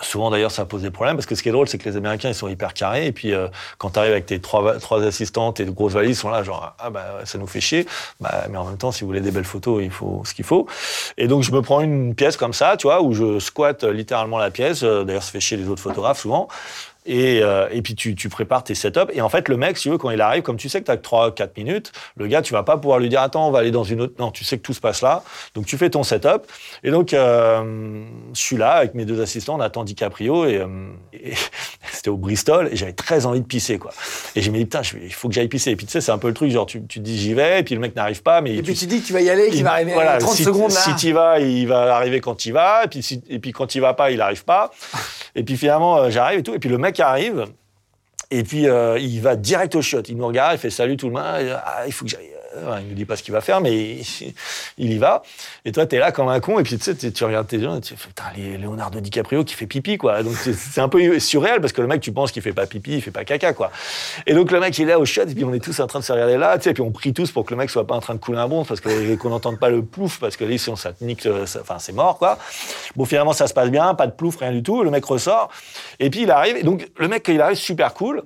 [0.00, 1.96] Souvent d'ailleurs ça pose des problèmes parce que ce qui est drôle c'est que les
[1.96, 5.02] Américains ils sont hyper carrés et puis euh, quand tu arrives avec tes trois, trois
[5.02, 7.86] assistantes et de grosses valises ils sont là genre ah bah ça nous fait chier.
[8.20, 10.44] Bah mais en même temps si vous voulez des belles photos il faut ce qu'il
[10.44, 10.66] faut.
[11.16, 13.92] Et donc je me prends une pièce comme ça tu vois où je squatte euh,
[13.92, 14.82] littéralement la pièce.
[14.82, 16.48] Euh, d'ailleurs ça fait chier les autres photographes souvent
[17.10, 19.10] Et, euh, et puis tu, tu prépares tes setups.
[19.14, 20.84] Et en fait, le mec, si tu veux, quand il arrive, comme tu sais que
[20.84, 23.50] tu as que 3-4 minutes, le gars, tu vas pas pouvoir lui dire Attends, on
[23.50, 24.12] va aller dans une autre.
[24.18, 25.22] Non, tu sais que tout se passe là.
[25.54, 26.42] Donc tu fais ton setup.
[26.84, 30.44] Et donc, euh, je suis là avec mes deux assistants, on attend DiCaprio.
[30.44, 30.66] Et, euh,
[31.14, 31.32] et
[31.92, 32.68] c'était au Bristol.
[32.70, 33.92] Et j'avais très envie de pisser, quoi.
[34.36, 35.70] Et j'ai me dit Putain, il faut que j'aille pisser.
[35.70, 37.32] Et puis tu sais, c'est un peu le truc, genre, tu, tu te dis J'y
[37.32, 37.60] vais.
[37.60, 38.42] Et puis le mec n'arrive pas.
[38.42, 40.18] Mais Et tu- puis tu dis que tu vas y aller, qu'il va arriver voilà,
[40.18, 40.80] 30 si, secondes là.
[40.80, 42.84] Si tu vas, il va arriver quand y vas.
[42.84, 44.70] Et puis, si- et puis quand il va pas, il arrive pas.
[45.34, 46.54] Et puis finalement, euh, j'arrive et tout.
[46.54, 47.46] Et puis le mec arrive.
[48.30, 50.02] Et puis euh, il va direct au shot.
[50.08, 51.24] Il nous regarde, il fait salut tout le monde.
[51.24, 52.37] Ah, il faut que j'aille.
[52.56, 53.98] Euh, Il nous dit pas ce qu'il va faire, mais
[54.78, 55.22] il, y va.
[55.64, 56.58] Et toi, tu es là comme un con.
[56.58, 58.24] Et puis tu sais, tu- regardes tes gens et tu fais putain,
[58.58, 60.22] Leonardo DiCaprio qui fait pipi, quoi.
[60.22, 62.94] Donc c'est- un peu surréel parce que le mec, tu penses qu'il fait pas pipi,
[62.94, 63.70] il fait pas caca, quoi.
[64.26, 65.22] Et donc le mec, il est là au shot.
[65.22, 66.56] Et puis on est tous en train de se regarder là.
[66.56, 68.38] Et puis on prie tous pour que le mec soit pas en train de couler
[68.38, 71.44] un bon parce que qu'on n'entende pas le plouf parce que là, te nique, euh,
[71.44, 72.38] ça- enfin c'est mort, quoi.
[72.96, 74.82] Bon, finalement, ça se passe bien, pas de plouf, rien du tout.
[74.82, 75.50] Le mec ressort.
[76.00, 76.56] Et puis il arrive.
[76.56, 78.22] Et donc le mec, il arrive, super cool.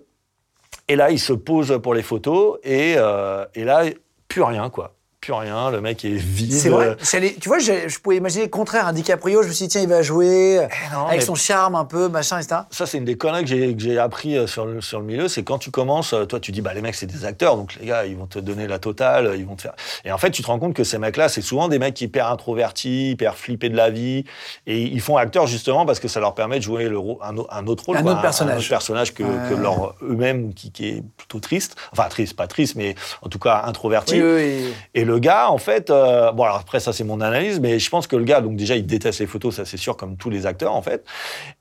[0.89, 3.85] Et là, il se pose pour les photos et, euh, et là,
[4.33, 4.97] plus rien, quoi.
[5.23, 5.71] Plus rien.
[5.71, 6.53] Le mec est vide.
[6.53, 6.97] C'est vrai.
[7.41, 8.89] Tu vois, je pouvais imaginer le contraire.
[8.89, 11.77] Un DiCaprio, je me suis dit, tiens, il va jouer Eh non, avec son charme
[11.77, 12.63] un peu, machin, etc.
[12.71, 15.07] Ça, c'est une des conneries que j'ai, que j'ai appris euh, sur le, sur le
[15.07, 15.29] milieu.
[15.29, 17.77] C'est quand tu commences, euh, toi, tu dis, bah, les mecs, c'est des acteurs, donc
[17.81, 19.75] les gars, ils vont te donner la totale, ils vont te faire.
[20.05, 22.27] Et en fait, tu te rends compte que ces mecs-là, c'est souvent des mecs hyper
[22.27, 24.25] introvertis, hyper flippés de la vie.
[24.67, 27.67] Et ils font acteurs justement parce que ça leur permet de jouer le, un, un
[27.69, 27.99] autre rôle.
[27.99, 28.57] Un quoi, autre personnage.
[28.57, 29.23] Un autre personnage que,
[29.55, 31.77] leur, eux-mêmes, qui, qui est plutôt triste.
[31.93, 34.21] Enfin, triste, pas triste, mais en tout cas introverti.
[34.21, 34.75] Oui, oui, oui.
[34.95, 37.91] Et le gars, en fait, euh, bon, alors après, ça, c'est mon analyse, mais je
[37.91, 40.31] pense que le gars, donc déjà, il déteste les photos, ça, c'est sûr, comme tous
[40.31, 41.05] les acteurs, en fait.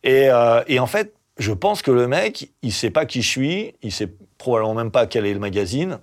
[0.03, 3.29] Et, euh, et en fait, je pense que le mec, il sait pas qui je
[3.29, 5.99] suis, il sait probablement même pas quel est le magazine.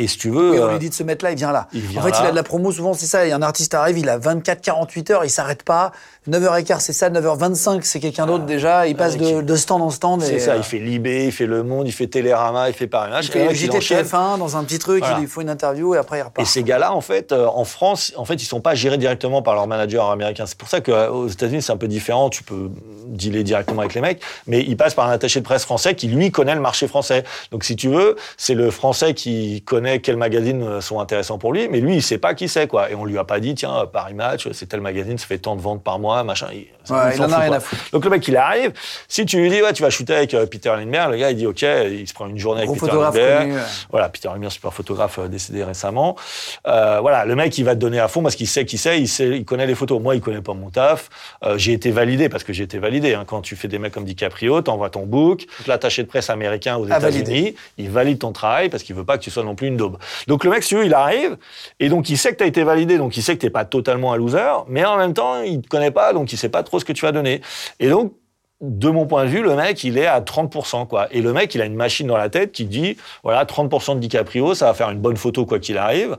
[0.00, 0.52] Et si tu veux.
[0.52, 1.66] Oui, on euh, lui dit de se mettre là, il vient là.
[1.72, 2.18] il vient en fait, là.
[2.22, 3.26] il a de la promo, souvent, c'est ça.
[3.26, 5.90] Et un artiste arrive, il a 24, 48 heures, il s'arrête pas.
[6.30, 7.10] 9h15, c'est ça.
[7.10, 8.86] 9h25, c'est quelqu'un d'autre déjà.
[8.86, 10.22] Il passe de, de stand en stand.
[10.22, 12.86] c'est ça, euh, il fait Libé, il fait Le Monde, il fait Télérama, il fait
[12.86, 14.04] Paris il fait le le mec, il JT de enchaîne.
[14.04, 15.16] TF1 dans un petit truc, Voilà.
[15.16, 16.46] il lui faut une interview et après il repart.
[16.46, 19.42] Et ces gars-là, en fait, euh, en France, en fait, ils sont pas gérés directement
[19.42, 20.44] par leur manager américain.
[20.46, 22.30] C'est pour ça qu'aux États-Unis, c'est un peu différent.
[22.30, 22.70] Tu peux
[23.06, 26.06] dealer directement avec les mecs, mais ils passent par un attaché de presse français qui,
[26.06, 27.24] lui, connaît le marché français.
[27.50, 31.52] Donc, si tu veux, c'est le français qui connaît quels magazines euh, sont intéressants pour
[31.52, 32.90] lui, mais lui, il sait pas qui c'est, quoi.
[32.90, 35.56] Et on lui a pas dit, tiens, Paris Match, c'est tel magazine, ça fait tant
[35.56, 36.48] de ventes par mois, machin.
[36.52, 37.56] Il, Ouais, il en a fout, rien quoi.
[37.56, 37.82] à foutre.
[37.92, 38.72] Donc, le mec, il arrive.
[39.08, 41.36] Si tu lui dis, ouais, tu vas shooter avec euh, Peter Lindbergh, le gars, il
[41.36, 43.40] dit, OK, il se prend une journée Gros avec Peter photographe Lindbergh.
[43.42, 43.62] connu, ouais.
[43.90, 46.16] Voilà, Peter Lemire, super photographe euh, décédé récemment.
[46.66, 48.98] Euh, voilà, le mec, il va te donner à fond parce qu'il sait qui c'est,
[48.98, 50.00] il sait, il connaît les photos.
[50.00, 51.10] Moi, il connaît pas mon taf.
[51.44, 53.12] Euh, j'ai été validé parce que j'ai été validé.
[53.12, 53.24] hein.
[53.26, 55.46] Quand tu fais des mecs comme DiCaprio, t'envoies ton book.
[55.66, 56.96] L'attaché de presse américain aux Ah.
[56.96, 59.76] États-Unis, il valide ton travail parce qu'il veut pas que tu sois non plus une
[59.76, 59.98] daube.
[60.26, 61.36] Donc le mec, si tu veux, il arrive
[61.80, 64.12] et donc il sait que t'as été validé, donc il sait que t'es pas totalement
[64.12, 66.78] un loser, mais en même temps, il te connaît pas, donc il sait pas trop
[66.80, 67.40] ce que tu vas donner.
[67.80, 68.12] Et donc
[68.60, 71.06] de mon point de vue, le mec, il est à 30%, quoi.
[71.12, 74.00] Et le mec, il a une machine dans la tête qui dit, voilà, 30% de
[74.00, 76.16] DiCaprio, ça va faire une bonne photo, quoi qu'il arrive.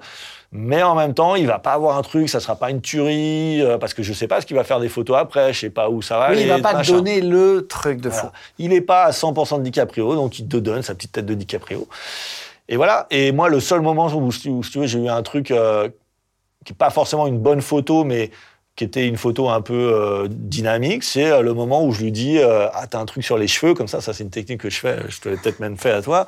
[0.54, 3.62] Mais en même temps, il va pas avoir un truc, ça sera pas une tuerie,
[3.62, 5.70] euh, parce que je sais pas ce qu'il va faire des photos après, je sais
[5.70, 6.42] pas où ça va Oui, aller.
[6.44, 6.94] il va pas machin.
[6.94, 8.16] donner le truc de fou.
[8.22, 8.32] Voilà.
[8.58, 11.34] Il n'est pas à 100% de DiCaprio, donc il te donne sa petite tête de
[11.34, 11.90] DiCaprio.
[12.70, 13.08] Et voilà.
[13.12, 15.90] Et moi, le seul moment où, si tu veux, j'ai eu un truc euh,
[16.66, 18.32] qui n'est pas forcément une bonne photo, mais
[18.76, 22.12] qui était une photo un peu euh, dynamique, c'est euh, le moment où je lui
[22.14, 24.70] dis Ah, t'as un truc sur les cheveux, comme ça, ça c'est une technique que
[24.70, 26.26] je fais, je te l'ai peut-être même fait à toi.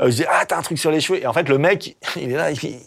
[0.00, 1.20] Euh, je dis Ah, t'as un truc sur les cheveux.
[1.20, 2.78] Et en fait, le mec, il est là, il-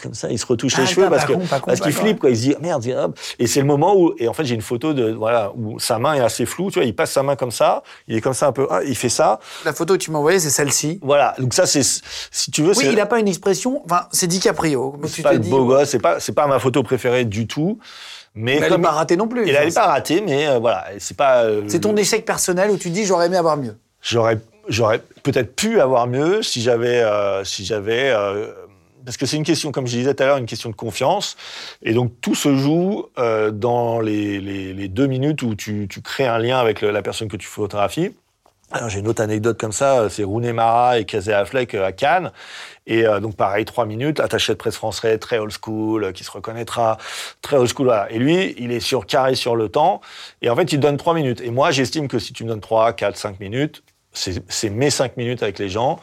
[0.00, 1.32] comme ça, il se retouche Ah, les cheveux pas parce que
[1.66, 2.30] parce qu'il flippe, quoi.
[2.30, 3.12] Il se dit Ah, Merde.
[3.38, 5.98] Et c'est le moment où, et en fait, j'ai une photo de, voilà, où sa
[5.98, 8.34] main est assez floue, tu vois, il passe sa main comme ça, il est comme
[8.34, 9.40] ça un peu, ah, il fait ça.
[9.64, 10.98] La photo que tu m'as envoyée, c'est celle-ci.
[11.02, 11.34] Voilà.
[11.38, 13.82] Donc ça, c'est, si tu veux, Oui, il n'a pas une expression.
[13.84, 14.98] Enfin, c'est DiCaprio.
[15.06, 17.78] c'est pas le beau gosse, c'est pas, c'est pas ma photo préférée du tout.
[18.34, 19.46] Mais Il n'allait comme pas rater non plus.
[19.48, 21.42] il n'allait pas rater, mais euh, voilà, c'est pas.
[21.44, 23.76] euh, C'est ton échec personnel où tu dis j'aurais aimé avoir mieux.
[24.00, 28.10] J'aurais, j'aurais peut-être pu avoir mieux si j'avais, euh, si j'avais.
[28.10, 28.46] euh,
[29.04, 31.36] parce que c'est une question, comme je disais tout à l'heure, une question de confiance.
[31.82, 36.58] Et donc tout se joue euh, dans les, deux minutes où tu, crées un lien
[36.58, 38.10] avec la personne que tu photographies.
[38.70, 41.92] Alors, j'ai une autre anecdote comme ça, c'est Rooney Mara et Casey Affleck euh, à
[41.92, 42.32] Cannes.
[42.86, 46.22] Et euh, donc pareil, trois minutes, attaché de presse français, très old school, euh, qui
[46.22, 46.98] se reconnaîtra,
[47.40, 47.86] très old school.
[47.86, 48.10] Voilà.
[48.12, 50.02] Et lui, il est sur carré sur le temps.
[50.42, 51.40] Et en fait, il donne trois minutes.
[51.40, 53.82] Et moi, j'estime que si tu me donnes trois, quatre, cinq minutes,
[54.12, 55.98] c'est mes cinq minutes avec les gens.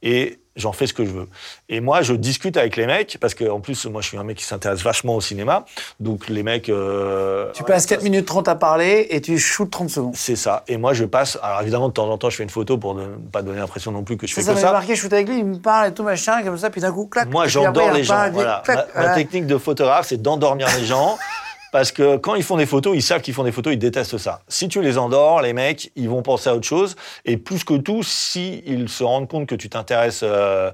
[0.00, 1.28] Et j'en fais ce que je veux.
[1.68, 4.24] Et moi, je discute avec les mecs, parce que en plus, moi, je suis un
[4.24, 5.64] mec qui s'intéresse vachement au cinéma.
[6.00, 6.68] Donc les mecs...
[6.68, 10.12] euh, Tu passes 4 minutes 30 à parler et tu shootes 30 secondes.
[10.16, 10.64] c'est ça.
[10.68, 11.38] Et moi, je passe.
[11.42, 13.92] Alors, évidemment, de temps en temps, je fais une photo pour ne pas donner l'impression
[13.92, 14.72] non plus que je Ça, fais ça que m'avait ça.
[14.72, 16.92] marqué, je shoot avec lui, il me parle et tout machin, comme ça, puis d'un
[16.92, 17.28] coup, clac.
[17.28, 18.30] Moi, j'endors les gens.
[18.32, 18.62] Voilà.
[18.64, 21.18] clac, Ma, technique de photographe, c'est d'endormir les gens.
[21.76, 24.16] Parce que quand ils font des photos, ils savent qu'ils font des photos, ils détestent
[24.16, 24.40] ça.
[24.48, 26.96] Si tu les endors, les mecs, ils vont penser à autre chose.
[27.26, 30.70] Et plus que tout, si ils se rendent compte que tu t'intéresses, euh,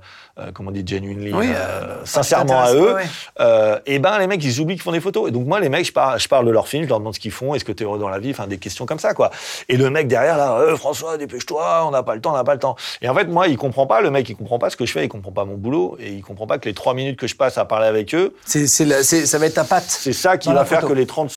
[0.55, 3.05] comment on dit, genuinely, Oui, euh, euh, sincèrement à eux, ouais,
[3.41, 5.29] euh, et ben les mecs, ils oublient qu'ils font des photos.
[5.29, 7.15] Et donc moi, les mecs, je parle, je parle de leur film, je leur demande
[7.15, 9.15] ce qu'ils font, est-ce que t'es heureux dans la vie, enfin des questions comme ça,
[9.15, 9.31] quoi.
[9.69, 12.45] Et le mec derrière là, Euh, François, dépêche-toi, on n'a pas le temps, on n'a
[12.45, 12.77] pas le temps.
[13.03, 14.93] Et en fait, moi, il comprend pas, le mec, il comprend pas ce que je
[14.93, 17.27] fais, il comprend pas mon boulot, et il comprend pas que les trois minutes que
[17.27, 19.85] je passe à parler avec eux, C'est, ça va être ta patte.
[19.89, 20.93] c'est ça qui va faire photo.
[20.95, 21.35] que les 30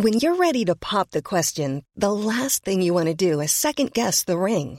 [0.00, 3.48] When you're ready to pop the question, the last thing you want to do is
[3.50, 4.78] second guess the ring.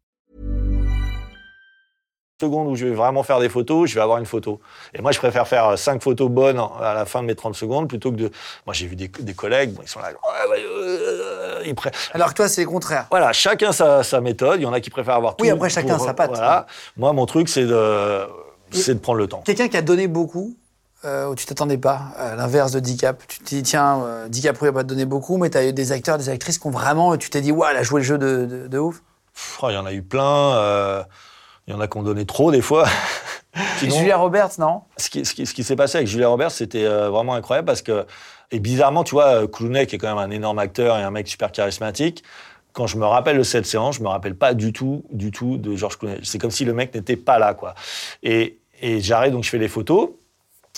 [2.41, 4.59] Secondes où je vais vraiment faire des photos, je vais avoir une photo.
[4.93, 7.55] Et moi, je préfère faire euh, cinq photos bonnes à la fin de mes 30
[7.55, 8.31] secondes plutôt que de.
[8.65, 10.09] Moi, j'ai vu des, des collègues, bon, ils sont là.
[10.57, 13.07] Euh, ils pré- Alors que toi, c'est le contraire.
[13.11, 14.59] Voilà, chacun sa, sa méthode.
[14.59, 15.43] Il y en a qui préfèrent avoir tout.
[15.45, 16.31] Oui, après, chacun pour- sa patte.
[16.31, 16.67] Voilà.
[16.97, 18.21] Moi, mon truc, c'est de,
[18.71, 19.41] c'est de prendre le temps.
[19.45, 20.55] Quelqu'un qui a donné beaucoup,
[21.05, 23.21] euh, où tu t'attendais pas, à l'inverse de Dicap.
[23.27, 25.65] Tu te dis, tiens, euh, DiCaprio il va pas te donner beaucoup, mais tu as
[25.65, 28.01] eu des acteurs, des actrices qui ont vraiment, tu t'es dit, waouh, elle a joué
[28.01, 29.01] le jeu de, de, de ouf.
[29.63, 30.55] Oh, Il y en a eu plein.
[30.55, 31.03] euh,
[31.67, 32.85] Il y en a qui ont donné trop, des fois.
[33.55, 34.81] Et Sinon- Julia Roberts, non?
[34.97, 37.65] ce qui, ce qui, ce qui s'est passé avec Julia Roberts, c'était euh, vraiment incroyable
[37.65, 38.05] parce que,
[38.51, 41.11] et bizarrement, tu vois, euh, Clooney, qui est quand même un énorme acteur et un
[41.11, 42.23] mec super charismatique,
[42.73, 45.57] quand je me rappelle de cette séance, je me rappelle pas du tout, du tout
[45.57, 46.19] de George Clooney.
[46.23, 47.75] C'est comme si le mec n'était pas là, quoi.
[48.23, 50.09] Et, et j'arrive, donc je fais les photos,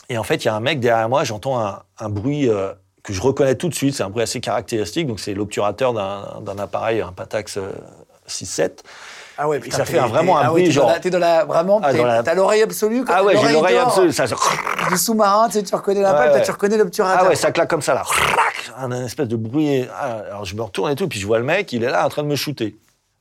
[0.10, 2.74] et en fait, il y a un mec derrière moi, j'entends un, un bruit euh,
[3.04, 6.42] que je reconnais tout de suite, c'est un bruit assez caractéristique, donc c'est l'obturateur d'un
[6.42, 7.70] d'un appareil, un Patax euh,
[8.28, 8.80] 6-7.
[9.38, 11.20] Ah ouais, Et ça fait vraiment un ah bruit, t'es dans genre- la- T'es dans
[11.20, 11.46] la.
[11.46, 11.92] Vraiment, Ah,
[12.24, 13.04] t'as l'oreille absolue.
[13.08, 14.12] Ah ouais, j'ai l'oreille absolue.
[14.12, 16.42] Ça, Du sous-marin, tu sais, tu reconnais ouais.
[16.44, 17.24] tu reconnais l'obturateur.
[17.26, 18.04] Ah ouais, ça claque comme ça là.
[18.78, 19.86] Un, espèce de bruit.
[19.94, 22.06] Ah, Alors je me retourne et tout, puis je vois le mec, il est là
[22.06, 22.76] en train de me shooter.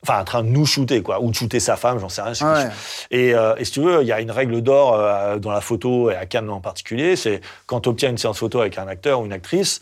[0.05, 1.21] Enfin, en train de nous shooter, quoi.
[1.21, 2.33] Ou de shooter sa femme, j'en sais rien.
[2.33, 2.69] Ouais.
[3.09, 5.61] Et, euh, et si tu veux, il y a une règle d'or euh, dans la
[5.61, 8.87] photo et à Cannes en particulier, c'est quand tu obtiens une séance photo avec un
[8.89, 9.79] acteur ou une actrice,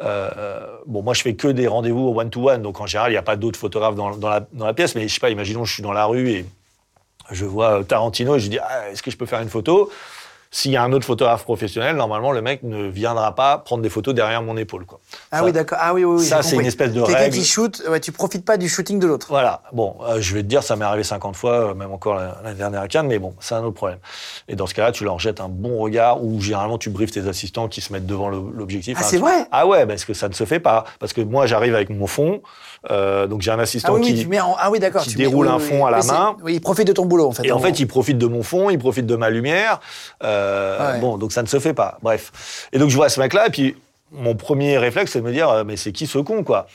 [0.00, 3.22] euh, bon, moi je fais que des rendez-vous one-to-one, donc en général, il n'y a
[3.22, 5.74] pas d'autres photographes dans, dans la, dans la pièce, mais je sais pas, imaginons je
[5.74, 6.46] suis dans la rue et
[7.30, 9.90] je vois euh, Tarantino et je dis ah, est-ce que je peux faire une photo?
[10.50, 13.90] S'il y a un autre photographe professionnel, normalement le mec ne viendra pas prendre des
[13.90, 14.86] photos derrière mon épaule.
[14.86, 14.98] Quoi.
[15.30, 15.76] Ah Ça- oui, d'accord.
[15.80, 16.24] Ah oui, oui, oui.
[16.24, 17.36] ça, c'est une espèce de Quelqu'un règle.
[17.36, 19.26] qui shoot, ouais, tu profites pas du shooting de l'autre.
[19.28, 19.62] Voilà.
[19.74, 22.54] Bon, euh, je vais te dire, ça m'est arrivé 50 fois, euh, même encore la-
[22.54, 23.98] dernière à Cannes, mais bon, c'est un autre problème.
[24.48, 27.28] Et dans ce cas-là, tu leur jettes un bon regard ou généralement tu briefes tes
[27.28, 28.94] assistants qui se mettent devant l'objectif.
[28.96, 29.46] Ah, Enfin, c'est tu- vrai?
[29.52, 30.84] Ah ouais, parce que ça ne se fait pas.
[30.98, 32.40] Parce que moi, j'arrive avec mon fond,
[32.90, 34.40] euh, donc j'ai un assistant oui, qui.
[34.40, 36.36] en- ah oui, qui mets- déroule un fond à la main.
[36.42, 37.46] Oui, il profite de ton boulot, en fait.
[37.46, 39.80] Et en fait, il profite de mon fond, il profite de ma lumière.
[40.22, 41.00] Euh, Ouais.
[41.00, 41.98] Bon, donc ça ne se fait pas.
[42.02, 42.68] Bref.
[42.72, 43.76] Et donc je vois ce mec-là, et puis
[44.12, 46.66] mon premier réflexe, c'est de me dire, euh, mais c'est qui ce con, quoi?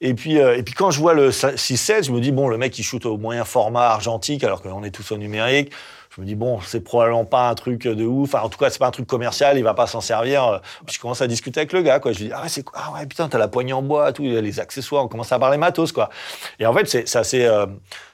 [0.00, 2.56] Et puis, euh, et puis quand je vois le 6-16, je me dis, bon, le
[2.56, 5.72] mec, il shoot au moyen format argentique, alors qu'on est tous au numérique.
[6.18, 8.34] Je me dis, bon, c'est probablement pas un truc de ouf.
[8.34, 10.60] Enfin, en tout cas, c'est pas un truc commercial, il va pas s'en servir.
[10.84, 12.10] Puis je commence à discuter avec le gars, quoi.
[12.10, 12.80] Je lui dis, ah ouais, c'est quoi?
[12.82, 15.58] Ah ouais, putain, t'as la poignée en bois, tout, les accessoires, on commence à parler
[15.58, 16.10] matos, quoi.
[16.58, 17.66] Et en fait, c'est c'est assez euh,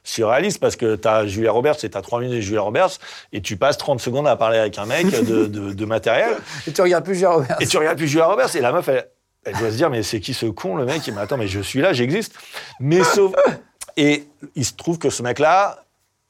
[0.03, 2.99] surréaliste parce que t'as Julia Roberts et t'as 3 minutes de Julia Roberts
[3.33, 6.37] et tu passes 30 secondes à parler avec un mec de, de, de matériel.
[6.67, 7.57] Et tu regardes plus Julia Roberts.
[7.61, 9.09] Et tu regardes plus Julia Roberts et la meuf, elle,
[9.47, 11.07] elle doit se dire, mais c'est qui ce con, le mec?
[11.07, 12.35] Il attends, mais je suis là, j'existe.
[12.81, 13.33] Mais sauf.
[13.97, 15.84] Et il se trouve que ce mec-là,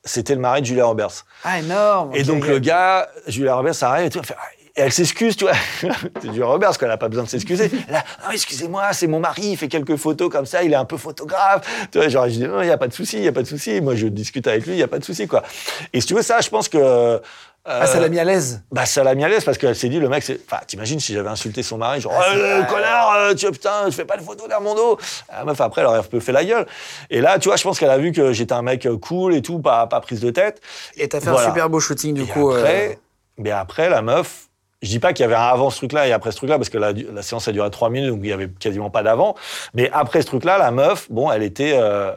[0.04, 1.24] c'était le mari de Julia Roberts.
[1.44, 2.10] Ah, énorme.
[2.14, 4.36] Et donc le gars, Julia Roberts arrive et tout, elle fait,
[4.76, 5.54] et elle s'excuse, tu vois.
[6.20, 7.70] c'est Julia Roberts, qu'elle n'a pas besoin de s'excuser.
[7.88, 10.76] Elle a, Ah, excusez-moi, c'est mon mari, il fait quelques photos comme ça, il est
[10.76, 11.88] un peu photographe.
[11.92, 13.32] Tu vois, genre, je dis, non, il n'y a pas de souci, il n'y a
[13.32, 13.80] pas de souci.
[13.80, 15.44] Moi, je discute avec lui, il n'y a pas de souci, quoi.
[15.92, 17.20] Et si tu veux, ça, je pense que.
[17.66, 18.62] Euh, Ah, ça l'a mis à l'aise.
[18.70, 20.38] bah, ça l'a mis à l'aise parce qu'elle s'est dit, le mec, c'est.
[20.46, 22.66] Enfin, t'imagines si j'avais insulté son mari, genre, Ah, c'est- Euh, ouais.
[22.66, 24.98] connard, euh, tu putain, je fais pas de photos derrière mon dos.
[25.33, 26.66] La meuf, après, elle aurait un peu fait la gueule.
[27.11, 29.42] Et là, tu vois, je pense qu'elle a vu que j'étais un mec cool et
[29.42, 30.61] tout, pas, pas prise de tête.
[30.96, 31.46] Et t'as fait Voilà.
[31.46, 32.50] un super beau shooting, du Et coup.
[32.53, 32.98] euh, après,
[33.38, 34.48] mais après, la meuf,
[34.83, 36.68] je dis pas qu'il y avait un avant ce truc-là et après ce truc-là, parce
[36.68, 39.35] que la, la séance a duré trois minutes, donc il y avait quasiment pas d'avant.
[39.72, 42.12] Mais après ce truc-là, la meuf, bon, elle était euh,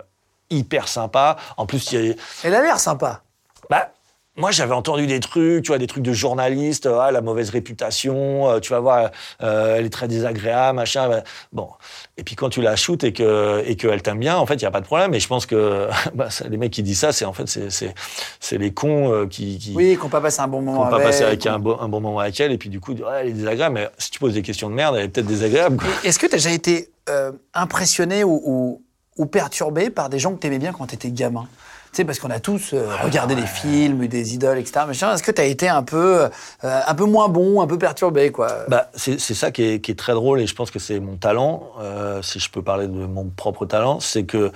[0.49, 1.37] hyper sympa.
[1.55, 3.21] En plus, il y a- Elle a l'air sympa.
[3.69, 3.91] bah,
[4.37, 8.47] moi, j'avais entendu des trucs, tu vois, des trucs de journalistes, ah, la mauvaise réputation,
[8.47, 9.09] euh, tu vas voir,
[9.41, 11.09] euh, elle est très désagréable, machin.
[11.09, 11.69] bah, bon.
[12.17, 14.61] Et puis quand tu la shootes et que et qu'elle t'aime bien, en fait, il
[14.61, 15.13] y a pas de problème.
[15.15, 18.71] Et je pense que bah, les mecs qui disent ça, c'est en fait c'est les
[18.71, 21.07] cons euh, qui qui Oui, qu'on pas passé un bon moment ont pas avec.
[21.07, 23.29] passé avec un, bon, un bon moment avec elle et puis du coup, ouais, elle
[23.29, 23.73] est désagréable.
[23.75, 25.83] Mais si tu poses des questions de merde, elle est peut-être désagréable.
[26.03, 28.81] Est-ce que tu as déjà été euh, impressionné ou, ou,
[29.17, 31.47] ou perturbé par des gens que t'aimais bien quand t'étais gamin?
[31.47, 34.85] tu sais, parce qu'on a tous euh, regardé des films, eu des idoles, etc.
[34.89, 36.23] Est-ce que t'as été un peu,
[36.63, 38.47] euh, un peu moins bon, un peu perturbé, quoi?
[38.69, 41.17] Bah, c'est ça qui est, qui est très drôle et je pense que c'est mon
[41.17, 44.51] talent, euh, si je peux parler de mon propre talent, c'est que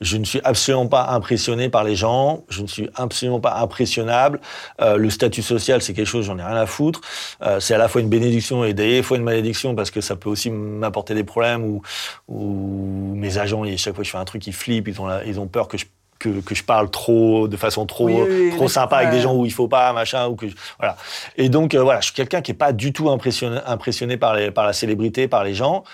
[0.00, 4.40] je ne suis absolument pas impressionné par les gens, je ne suis absolument pas impressionnable.
[4.80, 7.00] Euh, le statut social, c'est quelque chose, j'en ai rien à foutre.
[7.42, 10.14] Euh, c'est à la fois une bénédiction et des fois une malédiction parce que ça
[10.14, 11.80] peut aussi m'apporter des problèmes
[12.28, 15.06] ou mes agents, et chaque fois que je fais un truc, ils flippent, ils ont,
[15.06, 15.86] la- ils ont peur que je
[16.18, 19.20] que, que je parle trop de façon trop Oui, oui, trop oui, sympa avec des
[19.20, 20.96] gens où il faut pas machin ou que je- voilà.
[21.36, 24.34] Et donc euh, voilà je suis quelqu'un qui est pas du tout impressionné impressionné par
[24.34, 25.84] les par la célébrité par les gens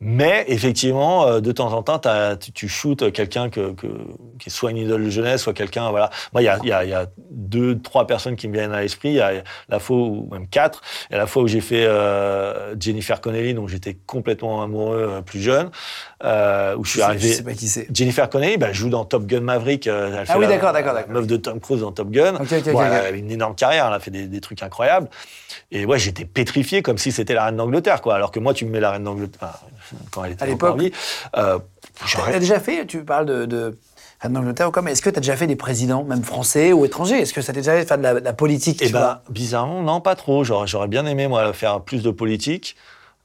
[0.00, 2.00] mais effectivement, euh, de temps en temps,
[2.38, 3.86] tu, tu shootes quelqu'un que, que-
[4.38, 6.10] qui est soit une idole de jeunesse, soit quelqu'un, voilà.
[6.32, 8.80] Moi, il y a, y, a, y a deux, trois personnes qui me viennent à
[8.82, 9.08] l'esprit.
[9.08, 12.76] Il y a la fois, où, même quatre, et la fois où j'ai fait euh,
[12.78, 15.70] Jennifer Connelly, dont j'étais complètement amoureux euh, plus jeune,
[16.22, 17.32] euh, où je suis Je arrivé.
[17.32, 17.88] sais pas qui c'est.
[17.92, 19.88] Jennifer Connelly, bah, joue dans Top Gun Maverick.
[19.88, 21.12] euh, elle fait oui, d'accord, d'accord, d'accord.
[21.12, 22.36] Meuf de Tom Cruise dans Top Gun.
[22.36, 22.82] Ok, ok, ok, Bon.
[22.84, 25.08] Elle a une énorme carrière, elle a fait des, des trucs incroyables.
[25.70, 28.14] Et ouais, j'étais pétrifié comme si c'était la reine d'Angleterre, quoi.
[28.14, 29.60] Alors que moi, tu me mets la reine d'Angleterre,
[30.10, 30.80] quand elle était À l'époque.
[31.36, 31.58] euh,
[32.32, 33.76] T'as déjà fait, tu parles de, de
[34.20, 36.84] Reine d'Angleterre ou quoi, mais est-ce que t'as déjà fait des présidents, même français ou
[36.84, 37.20] étrangers?
[37.20, 38.92] Est-ce que ça t'est déjà fait de faire de la, de la politique Eh tu
[38.92, 40.42] ben, bizarrement, non, pas trop.
[40.44, 42.74] J'aurais, j'aurais bien aimé, moi, faire plus de politique.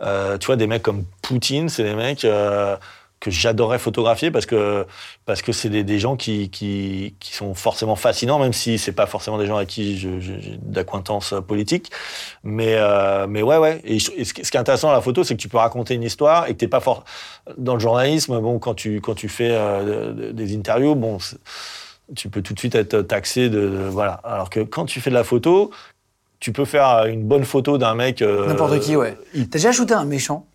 [0.02, 2.76] Euh, tu vois, des mecs comme Poutine, c'est des mecs euh,
[3.24, 4.86] que j'adorais photographier parce que
[5.26, 8.92] parce que c'est des, des gens qui, qui, qui sont forcément fascinants, même si c'est
[8.92, 11.90] pas forcément des gens à qui j'ai d'acquaintance politique.
[12.44, 13.80] Mais euh, mais ouais ouais.
[13.86, 16.48] Et, ce, qui est intéressant dans la photo, c'est que tu peux raconter une histoire
[16.48, 17.06] et que t'es pas fort
[17.58, 18.40] dans le journalisme.
[18.42, 21.18] Bon, quand tu quand tu fais euh, de- de- des interviews, bon.
[22.18, 24.20] tu peux tout de suite être taxé de, de- voilà.
[24.26, 25.72] Alors que quand tu fais de la photo,
[26.42, 28.22] tu peux faire une bonne photo d'un mec.
[28.22, 29.18] euh, N'importe qui, ouais.
[29.34, 30.46] il- T'as déjà shooté un méchant,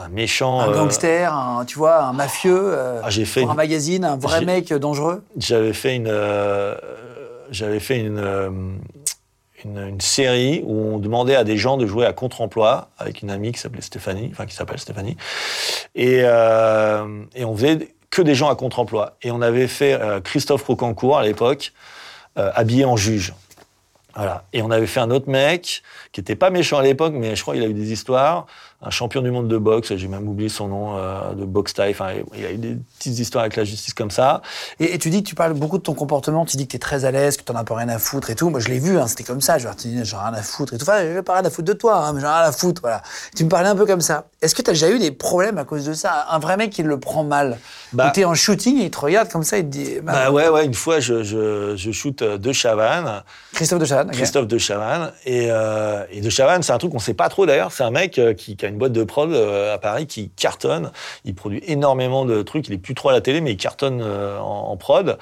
[0.00, 0.60] un méchant.
[0.60, 4.04] un euh, gangster, un, tu vois, un mafieux euh, Ah, j'ai fait pour un magazine,
[4.04, 6.08] un vrai mec dangereux J'avais fait une.
[6.08, 6.74] euh,
[7.50, 8.18] J'avais fait une,
[9.64, 9.78] une.
[9.78, 13.52] une série où on demandait à des gens de jouer à contre-emploi avec une amie
[13.52, 15.16] qui s'appelait Stéphanie, enfin qui s'appelle Stéphanie,
[15.94, 19.16] et, euh, et on faisait que des gens à contre-emploi.
[19.22, 21.72] Et on avait fait euh, Christophe Rocancourt à l'époque,
[22.38, 23.34] euh, habillé en juge.
[24.16, 24.44] Voilà.
[24.52, 27.42] Et on avait fait un autre mec qui était pas méchant à l'époque, mais je
[27.42, 28.46] crois qu'il a eu des histoires.
[28.82, 31.90] Un champion du monde de boxe, j'ai même oublié son nom, euh, de boxe taille.
[31.90, 34.40] Enfin, il a eu des petites histoires avec la justice comme ça.
[34.78, 36.76] Et, et tu dis que tu parles beaucoup de ton comportement, tu dis que tu
[36.76, 38.48] es très à l'aise, que tu n'en as pas rien à foutre et tout.
[38.48, 39.58] Moi, je l'ai vu, hein, c'était comme ça.
[39.58, 40.84] Je tu dis, j'ai rien à foutre et tout.
[40.88, 42.80] Enfin, j'ai pas rien à foutre de toi, hein, mais j'ai rien à foutre.
[42.80, 43.02] Voilà.
[43.36, 44.24] Tu me parlais un peu comme ça.
[44.40, 46.26] Est-ce que tu as déjà eu des problèmes à cause de ça?
[46.30, 47.58] Un vrai mec qui le prend mal?
[47.92, 49.96] Bah- Ou t'es en shooting et il te regarde comme ça et te dit.
[50.02, 50.64] bah, Bah ouais, ouais.
[50.64, 54.10] Une fois, je, je, je shoot euh, De Chavannes, Christophe de Chavannes.
[54.10, 57.44] Christophe De Chavannes, et, euh, et De Chavannes, c'est un truc qu'on sait pas trop
[57.44, 57.72] d'ailleurs.
[57.72, 60.90] C'est un mec qui, qui a une boîte de prod euh, à Paris qui cartonne.
[61.24, 62.68] Il produit énormément de trucs.
[62.68, 65.18] Il est plus trop à la télé, mais il cartonne euh, en, prod.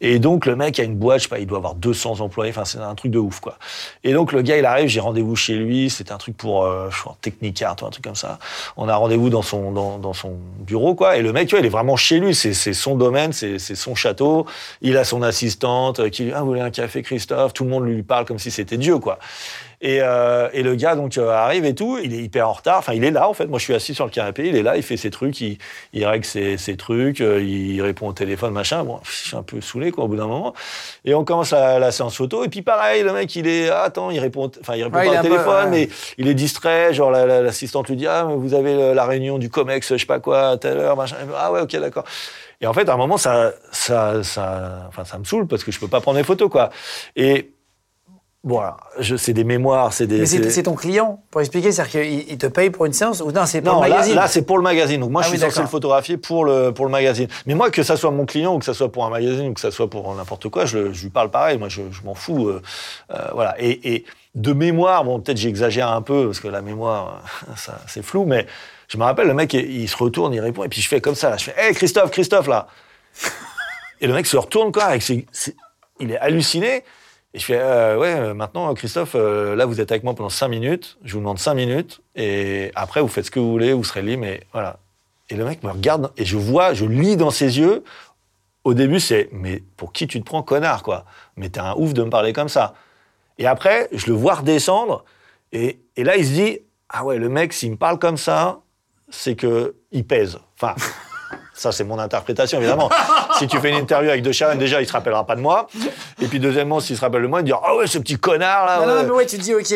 [0.00, 2.52] Et donc, le mec a une boîte, je sais pas, il doit avoir 200 employés,
[2.52, 3.58] enfin, c'est un truc de ouf, quoi.
[4.04, 6.88] Et donc, le gars, il arrive, j'ai rendez-vous chez lui, c'était un truc pour, euh,
[6.90, 8.38] je crois, Technicart ou un truc comme ça.
[8.76, 11.16] On a rendez-vous dans son, dans, dans son bureau, quoi.
[11.16, 13.96] Et le mec, tu vois, il est vraiment chez lui, c'est son domaine, c'est son
[13.96, 14.46] château.
[14.82, 17.52] Il a son assistante qui lui dit, ah, vous voulez un café, Christophe?
[17.52, 19.18] Tout le monde lui parle comme si c'était Dieu, quoi.
[19.80, 22.78] Et, euh, et le gars donc euh, arrive et tout, il est hyper en retard.
[22.78, 23.46] Enfin, il est là en fait.
[23.46, 25.58] Moi, je suis assis sur le canapé, il est là, il fait ses trucs, il,
[25.92, 28.82] il règle ses, ses trucs, euh, il répond au téléphone, machin.
[28.82, 30.52] Bon, je suis un peu saoulé quoi au bout d'un moment.
[31.04, 32.44] Et on commence la, la séance photo.
[32.44, 35.06] Et puis pareil, le mec, il est ah, attends, il répond, enfin, il répond Ouais,
[35.06, 35.70] pas au peu, téléphone, ouais.
[35.70, 35.88] mais
[36.18, 36.92] il est distrait.
[36.92, 39.96] Genre la- la- l'assistante lui dit ah, mais vous avez la réunion du Comex, je
[39.98, 41.16] sais pas quoi, à telle heure, machin.
[41.36, 42.04] Ah ouais, ok, d'accord.
[42.60, 45.70] Et en fait, à un moment, ça, ça, ça, enfin, ça me saoule parce que
[45.70, 46.70] je peux pas prendre des photos, quoi.
[47.14, 47.52] Et
[48.98, 50.18] je, c'est des mémoires, c'est des.
[50.18, 53.30] Mais c'est ton client, pour expliquer, c'est-à-dire qu'il il te paye pour une séance ou
[53.32, 55.00] non, c'est pour non, le magazine là, c'est pour le magazine.
[55.00, 55.62] Donc moi, Ah je oui, suis censé d'accord.
[55.64, 57.28] le photographier pour le pour le magazine.
[57.46, 59.54] Mais moi, que ça soit mon client ou que ça soit pour un magazine ou
[59.54, 61.58] que ça soit pour n'importe quoi, je, je lui parle pareil.
[61.58, 62.48] Moi, je, je m'en fous.
[62.48, 62.62] euh,
[63.14, 63.54] euh, voilà.
[63.58, 67.22] Et, et de mémoire, bon, peut-être j'exagère un peu parce que la mémoire,
[67.56, 68.46] ça, c'est flou, mais
[68.88, 71.00] je me rappelle, le mec, il, il se retourne, il répond, et puis je fais
[71.00, 71.30] comme ça.
[71.30, 72.66] Là, je fais, hé, Christophe, Christophe, là.
[74.00, 75.56] et le mec se retourne quoi, avec ses- ses-
[76.00, 76.84] il est halluciné.
[77.34, 80.30] Et je fais, euh, ouais, euh, maintenant, Christophe, euh, là, vous êtes avec moi pendant
[80.30, 80.98] 5 minutes.
[81.04, 82.00] Je vous demande 5 minutes.
[82.14, 84.22] Et après, vous faites ce que vous voulez, vous serez libre.
[84.22, 84.78] Mais voilà.
[85.30, 87.84] Et le mec me regarde et je vois, je lis dans ses yeux.
[88.64, 91.04] Au début, c'est, mais pour qui tu te prends, connard, quoi?
[91.36, 92.74] Mais t'es un ouf de me parler comme ça.
[93.36, 95.04] Et après, je le vois redescendre.
[95.52, 98.60] Et, et là, il se dit, ah ouais, le mec, s'il me parle comme ça,
[99.10, 100.38] c'est que il pèse.
[100.54, 100.74] Enfin,
[101.52, 102.90] ça, c'est mon interprétation, évidemment.
[103.38, 105.68] Si tu fais une interview avec De Chavannes, déjà, il se rappellera pas de moi.
[106.20, 108.66] Et puis, deuxièmement, s'il se rappelle de moi, il dit, ah ouais, ce petit connard,
[108.66, 108.86] là.
[108.86, 109.70] Non, non, mais ouais, tu te dis, ok.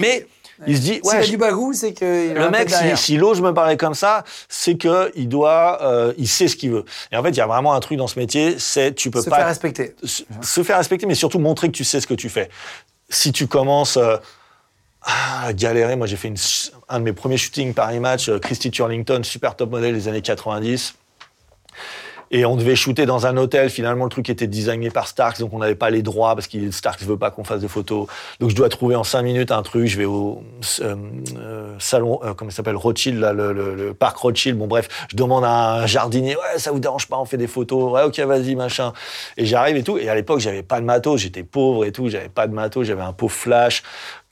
[0.00, 0.26] Mais
[0.68, 3.24] Il se dit, S'il ouais, a je- du bagou, c'est que le mec, s'il s'il
[3.24, 6.84] ose me parler comme ça, c'est que il doit, euh, il sait ce qu'il veut.
[7.10, 9.20] Et en fait, il y a vraiment un truc dans ce métier, c'est tu peux
[9.20, 9.96] se pas faire respecter.
[10.04, 12.50] se, se faire respecter, mais surtout montrer que tu sais ce que tu fais.
[13.10, 14.16] Si tu commences euh,
[15.02, 16.36] à galérer, moi j'ai fait une,
[16.88, 20.22] un de mes premiers shootings Paris Match, euh, Christy Turlington, super top modèle des années
[20.22, 20.94] 90.
[22.34, 23.70] Et on devait shooter dans un hôtel.
[23.70, 26.72] Finalement, le truc était designé par Starks, donc on n'avait pas les droits parce que
[26.72, 28.08] Starks veut pas qu'on fasse de photos.
[28.40, 29.86] Donc je dois trouver en cinq minutes un truc.
[29.86, 30.42] Je vais au
[30.80, 30.96] euh,
[31.38, 34.58] euh, salon, euh, comment s'appelle, Rothschild, le parc Rothschild.
[34.58, 37.46] Bon bref, je demande à un jardinier, ouais, ça vous dérange pas, on fait des
[37.46, 37.92] photos.
[37.92, 38.92] Ouais, ok, vas-y, machin.
[39.36, 39.98] Et j'arrive et tout.
[39.98, 42.08] Et à l'époque, j'avais pas de matos, j'étais pauvre et tout.
[42.08, 43.84] J'avais pas de matos, j'avais un pauvre flash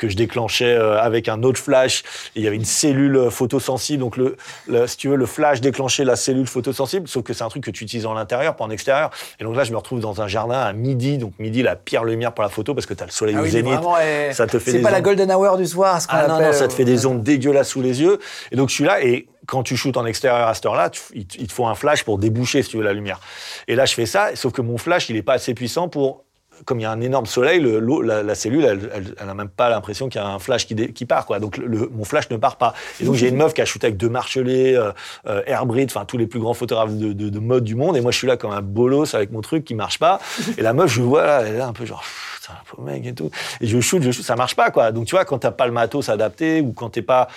[0.03, 2.03] que je déclenchais euh, avec un autre flash.
[2.35, 4.01] Et il y avait une cellule euh, photosensible.
[4.01, 4.37] Donc, le,
[4.67, 7.63] le- si tu veux, le flash déclenchait la cellule photosensible, sauf que c'est un truc
[7.63, 9.11] que tu utilises en intérieur, pas en extérieur.
[9.39, 11.19] Et donc là, je me retrouve dans un jardin à midi.
[11.19, 13.41] Donc, midi, la pire lumière pour la photo parce que tu as le soleil Ah
[13.41, 13.73] au oui, zénith.
[13.75, 15.05] vraiment, eh, ça te fait C'est des pas la ondes.
[15.05, 17.09] golden hour du soir, ce qu'on Ah non, appelle, non, ça te fait des euh,
[17.11, 18.19] ondes dégueulasses sous les yeux.
[18.51, 21.27] Et donc, je suis là et quand tu shootes en extérieur à cette heure-là, il,
[21.27, 23.21] te- faut un flash pour déboucher, si tu veux, la lumière.
[23.69, 26.25] Et là, je fais ça, sauf que mon flash, il est pas assez puissant pour.
[26.65, 29.69] Comme il y a un énorme soleil, la, cellule, elle, elle, elle a même pas
[29.69, 31.41] l'impression qu'il y a un flash qui, qui part, quoi.
[31.41, 31.59] Donc,
[31.93, 32.73] mon flash ne part pas.
[33.01, 34.93] Et donc, j'ai une meuf qui a shooté avec deux marchelets, euh,
[35.27, 35.43] euh,
[35.85, 37.97] enfin, tous les plus grands photographes de, de, de mode du monde.
[37.97, 40.21] Et moi, je suis là comme un bolos avec mon truc qui marche pas.
[40.57, 42.05] Et la meuf, je vois là, elle est un peu genre,
[42.41, 43.31] putain, un pauvre mec et tout.
[43.61, 44.93] Et je shoot, je shoot, ça marche pas, quoi.
[44.93, 47.29] Donc, tu vois, quand t'as pas le matos adapté ou quand t'es pas,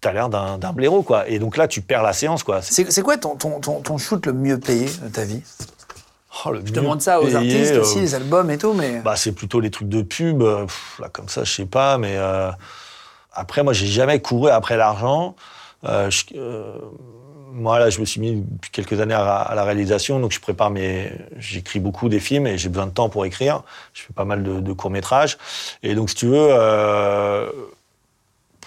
[0.00, 1.28] t'as l'air d'un d'un blaireau, quoi.
[1.28, 2.62] Et donc là, tu perds la séance, quoi.
[2.62, 5.42] C'est- C'est quoi ton, ton, ton shoot le mieux payé de ta vie?
[6.44, 9.00] Oh, le Je demande ça aux payé, artistes euh, aussi, les albums et tout, mais.
[9.00, 10.42] Bah, c'est plutôt les trucs de pub.
[10.42, 12.50] euh, pff, là, comme ça, je sais pas, mais euh,
[13.32, 15.34] après, moi, j'ai jamais couru après l'argent.
[15.84, 16.74] Euh, je- euh,
[17.52, 20.38] moi, là, je me suis mis depuis quelques années à, à la réalisation, donc je
[20.40, 21.10] prépare mes.
[21.38, 23.62] J'écris beaucoup des films et j'ai besoin de temps pour écrire.
[23.92, 25.36] Je fais pas mal de, de courts métrages,
[25.82, 26.48] et donc, si tu veux.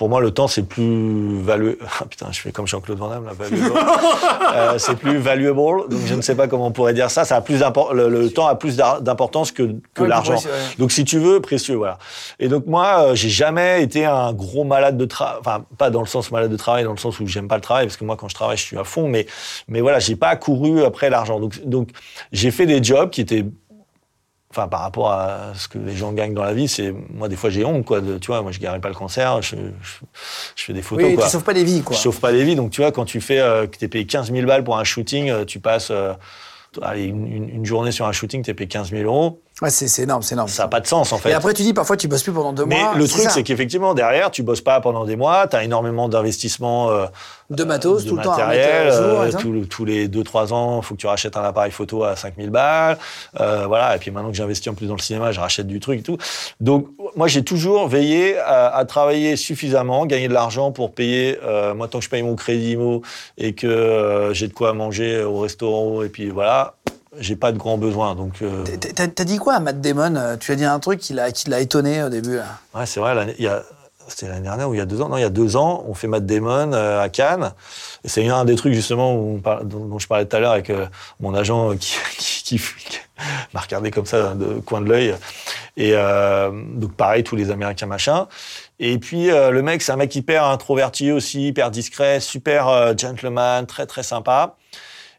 [0.04, 1.78] Pour moi, le temps, c'est plus valuable.
[2.02, 3.74] Ah, putain, je fais comme Jean-Claude Van Damme, là, valuable.
[4.54, 5.88] Euh, c'est plus valuable.
[5.90, 7.24] Donc, je ne sais pas comment on pourrait dire ça.
[7.24, 7.64] ça a plus
[7.94, 10.36] le, le temps a plus d'importance que, que Ouais, l'argent.
[10.36, 10.50] ouais.
[10.78, 11.98] Donc, si tu veux, précieux, voilà.
[12.38, 15.38] Et donc, moi, euh, j'ai jamais été un gros malade de travail.
[15.40, 17.62] Enfin, pas dans le sens malade de travail, dans le sens où j'aime pas le
[17.62, 19.08] travail, parce que moi, quand je travaille, je suis à fond.
[19.08, 19.26] Mais,
[19.70, 21.40] mais voilà, j'ai pas couru après l'argent.
[21.40, 21.90] Donc, donc,
[22.34, 23.46] j'ai fait des jobs qui étaient
[24.56, 27.36] Enfin, par rapport à ce que les gens gagnent dans la vie, c'est moi des
[27.36, 28.02] fois j'ai honte quoi.
[28.02, 29.94] De, tu vois, moi je guéris pas le cancer, je, je,
[30.56, 31.24] je fais des photos oui, quoi.
[31.26, 31.96] tu sauves pas des vies, quoi.
[31.98, 32.56] Je sauve pas des vies.
[32.56, 34.84] Donc, tu vois, quand tu fais, euh, que t'es payé 15 000 balles pour un
[34.84, 36.14] shooting, euh, tu passes, euh,
[36.84, 39.42] allez, une, une- une journée sur un shooting, t'es payé 15 000 euros.
[39.62, 40.48] Ouais, c'est énorme, c'est énorme.
[40.50, 41.30] Ça n'a pas de sens, en fait.
[41.30, 42.96] Et après, tu dis parfois tu bosses plus pendant deux Mais mois.
[42.96, 46.90] le truc, c'est qu'effectivement, derrière, tu bosses pas pendant des mois, tu as énormément d'investissements
[46.90, 47.06] euh,
[47.52, 48.88] De matos, de tout le temps à matériel.
[48.88, 51.72] à jour, euh, tous le- les 2-3 ans, il faut que tu rachètes un appareil
[51.72, 52.98] photo à 5000 balles.
[53.40, 53.96] Euh, voilà.
[53.96, 56.04] Et puis maintenant que j'investis en plus dans le cinéma, je rachète du truc et
[56.04, 56.18] tout.
[56.60, 61.38] Donc, moi, j'ai toujours veillé à, à travailler suffisamment, gagner de l'argent pour payer,
[61.76, 63.04] moi, tant que je paye mon crédit IMO
[63.38, 66.74] et que j'ai de quoi manger au restaurant, et puis voilà,
[67.20, 68.16] j'ai pas de grands besoins.
[68.16, 68.64] Donc, euh,
[68.96, 71.50] T'as- dit quoi à Matt Damon euh, Tu as dit un truc qui l'a qui
[71.50, 72.38] l'a étonné au début.
[72.38, 72.46] Là.
[72.76, 73.36] Ouais, c'est vrai.
[73.38, 73.64] Il y a,
[74.08, 75.10] c'était l'année dernière ou il y a deux ans?
[75.10, 77.54] Non, il y a deux ans, on fait Matt Damon euh, à Cannes.
[78.04, 80.52] Et c'est un des trucs justement où on parle- dont, je parlais tout à l'heure
[80.52, 80.86] avec euh,
[81.20, 83.00] mon agent qui, qui, qui- qui
[83.54, 85.16] m'a regardé comme ça de coin de l'œil.
[85.78, 88.28] Et donc pareil, tous les Américains machin.
[88.80, 93.86] Et puis le mec, c'est un mec hyper introverti aussi, hyper discret, super gentleman, très
[93.88, 94.56] très sympa.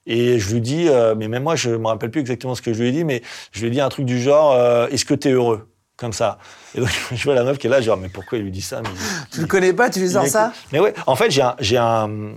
[0.06, 2.72] Et je lui dis, euh, mais même moi, je me rappelle plus exactement ce que
[2.72, 5.04] je lui ai dit, mais je lui ai dit un truc du genre, euh, est-ce
[5.04, 5.68] que tu es heureux?
[5.96, 6.38] Comme ça.
[6.74, 8.62] Et donc, je vois la meuf qui est là, genre, mais pourquoi il lui dit
[8.62, 8.82] ça?
[8.82, 8.88] Mais,
[9.30, 10.52] Tu le connais pas, tu lui il sors ça?
[10.72, 11.56] Mais ouais, en fait, j'ai un.
[11.60, 12.34] J'ai un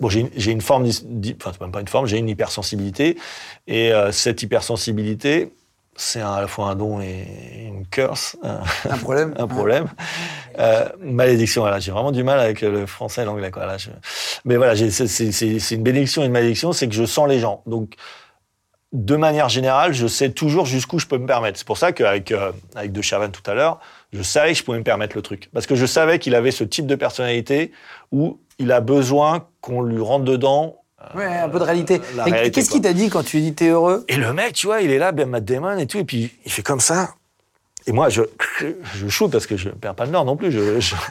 [0.00, 3.18] Bon, j'ai une, forme, enfin, c'est même pas une forme, j'ai une hypersensibilité.
[3.66, 5.52] Et euh, cette hypersensibilité,
[5.98, 7.26] c'est à la fois un don et
[7.66, 8.36] une curse.
[8.42, 9.34] un- problème.
[9.38, 9.86] un problème.
[10.60, 13.52] Euh, malédiction, voilà, j'ai vraiment du mal avec le français et l'anglais.
[13.52, 13.90] Quoi, là, je-
[14.44, 17.62] Mais voilà, c'est une bénédiction et une malédiction, c'est que je sens les gens.
[17.66, 17.94] Donc,
[18.92, 21.58] de manière générale, je sais toujours jusqu'où je peux me permettre.
[21.58, 23.78] C'est pour ça qu'avec euh, avec De Chavannes tout à l'heure,
[24.12, 25.48] je savais que je pouvais me permettre le truc.
[25.54, 27.70] Parce que je savais qu'il avait ce type de personnalité
[28.10, 30.82] où il a besoin qu'on lui rentre dedans.
[31.14, 32.00] Ouais, un peu de réalité.
[32.16, 34.04] réalité, Qu'est-ce qu'il t'a dit quand tu lui dis t'es heureux?
[34.08, 36.32] Et le mec, tu vois, il est là, Ben Matt Damon et tout, et puis
[36.44, 37.10] il fait comme ça.
[37.86, 38.22] Et moi, je,
[38.94, 40.50] je shoot parce que je perds pas le nord non plus.
[40.52, 40.94] Je, je-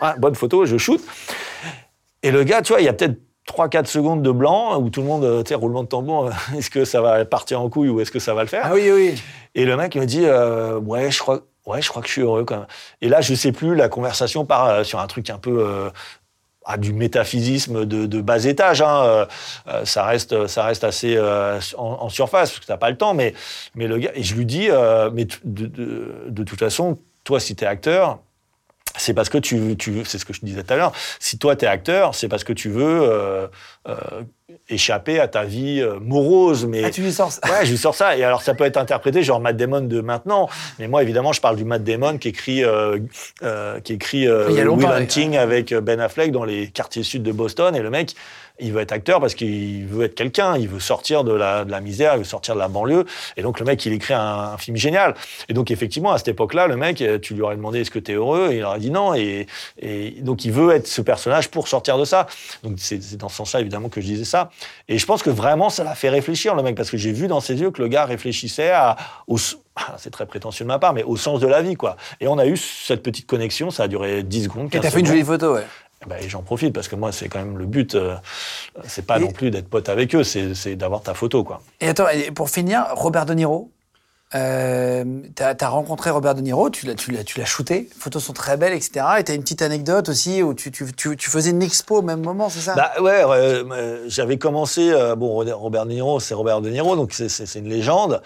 [0.00, 1.00] Ah, bonne photo, je shoot.
[2.22, 5.00] Et le gars, tu vois, il y a peut-être 3-4 secondes de blanc où tout
[5.00, 7.68] le monde, euh, tu sais, roulement de tambour, euh, est-ce que ça va partir en
[7.68, 8.62] couille ou est-ce que ça va le faire?
[8.64, 9.22] Ah oui, oui.
[9.54, 12.12] Et le mec il me dit, euh, ouais, je crois, ouais, je crois que je
[12.12, 12.66] suis heureux quand même.
[13.00, 15.90] Et là, je sais plus, la conversation part euh, sur un truc un peu euh,
[16.70, 18.82] ah, du métaphysisme de, bas étage.
[18.82, 19.02] Hein.
[19.02, 19.26] Euh,
[19.68, 20.34] euh, ça reste,
[20.84, 23.14] assez euh, en, surface parce que t'as pas le temps.
[23.14, 23.32] Mais,
[23.74, 24.68] le gars, et je lui dis,
[25.14, 28.18] mais de, toute façon, toi, si t'es acteur,
[28.96, 30.92] c'est parce que tu, tu c'est ce que je disais tout à l'heure.
[31.20, 33.48] Si toi, tu es acteur, c'est parce que tu veux
[34.68, 36.66] échapper à ta vie euh, morose.
[36.66, 38.16] Mais Ah, tu lui sors ça Ouais, je lui sors ça.
[38.16, 40.48] Et alors, ça peut être interprété genre Matt Damon de maintenant.
[40.78, 42.98] Mais moi, évidemment, je parle du Matt Damon qui écrit, euh,
[43.42, 47.74] euh, qui écrit euh, Will Hunting avec Ben Affleck dans les quartiers sud de Boston.
[47.76, 48.14] Et le mec,
[48.60, 50.56] il veut être acteur parce qu'il veut être quelqu'un.
[50.56, 53.04] Il veut sortir de la, de la misère, il veut sortir de la banlieue.
[53.36, 54.20] Et donc, le mec, il écrit un,
[54.54, 55.14] un film génial.
[55.48, 58.12] Et donc, effectivement, à cette époque-là, le mec, tu lui aurais demandé est-ce que tu
[58.12, 58.48] es heureux?
[58.50, 59.14] Et il aurait dit non.
[59.14, 59.46] Et,
[59.80, 62.26] et donc, il veut être ce personnage pour sortir de ça.
[62.64, 64.37] Donc, c'est dans ce sens-là, évidemment, que je disais ça.
[64.88, 67.26] Et je pense que vraiment, ça l'a fait réfléchir, le mec, parce que j'ai vu
[67.28, 69.36] dans ses yeux que le gars réfléchissait à, au,
[69.76, 71.96] ah, c'est très prétentieux de ma part, mais au sens de la vie, quoi.
[72.20, 74.66] Et on a eu cette petite connexion, ça a duré 10 secondes.
[74.66, 75.64] Et 15 t'as fait une jolie photo, ouais.
[76.04, 78.14] Eh ben, j'en profite, parce que moi, c'est quand même le but, euh,
[78.84, 81.60] c'est pas Et- non plus d'être pote avec eux, c'est c'est d'avoir ta photo, quoi.
[81.80, 83.70] Et attends, et pour finir, Robert De Niro.
[84.34, 85.04] Euh,
[85.34, 87.74] t'as as rencontré Robert De Niro, tu l'as, tu tu shooté.
[87.74, 89.06] Les photos sont très belles, etc.
[89.18, 92.02] Et t'as une petite anecdote aussi où tu, tu, tu, tu faisais une expo au
[92.02, 92.74] même moment, c'est ça?
[92.74, 94.90] Bah ouais, euh, j'avais commencé.
[94.92, 98.20] euh, bon, Robert De Niro, c'est Robert De Niro, donc c'est- une légende.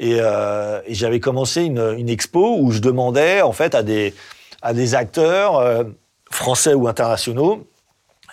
[0.00, 4.12] Et, euh, j'avais commencé une, expo où je demandais en fait à des
[4.60, 5.84] à des acteurs
[6.30, 7.64] français ou internationaux.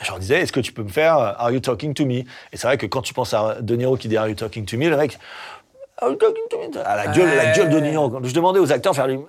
[0.01, 2.19] Je leur disais, est-ce que tu peux me faire Are you talking to me?
[2.21, 4.65] Et c'est vrai que quand tu penses à De Niro qui dit Are you talking
[4.65, 5.19] to me, le mec.
[6.01, 7.79] Are you talking to me À la gueule, la gueule de.
[7.95, 9.19] Quand je demandais aux acteurs de faire lui.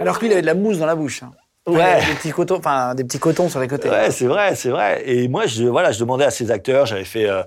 [0.00, 1.22] Alors que lui, il avait de la mousse dans la bouche.
[1.22, 1.30] hein.
[1.66, 2.00] Ouais.
[2.00, 3.90] Des petits cotons, enfin, des petits cotons sur les côtés.
[3.90, 5.02] Ouais, c'est vrai, c'est vrai.
[5.04, 7.42] Et moi, je, voilà, je demandais à ces acteurs, j'avais fait euh,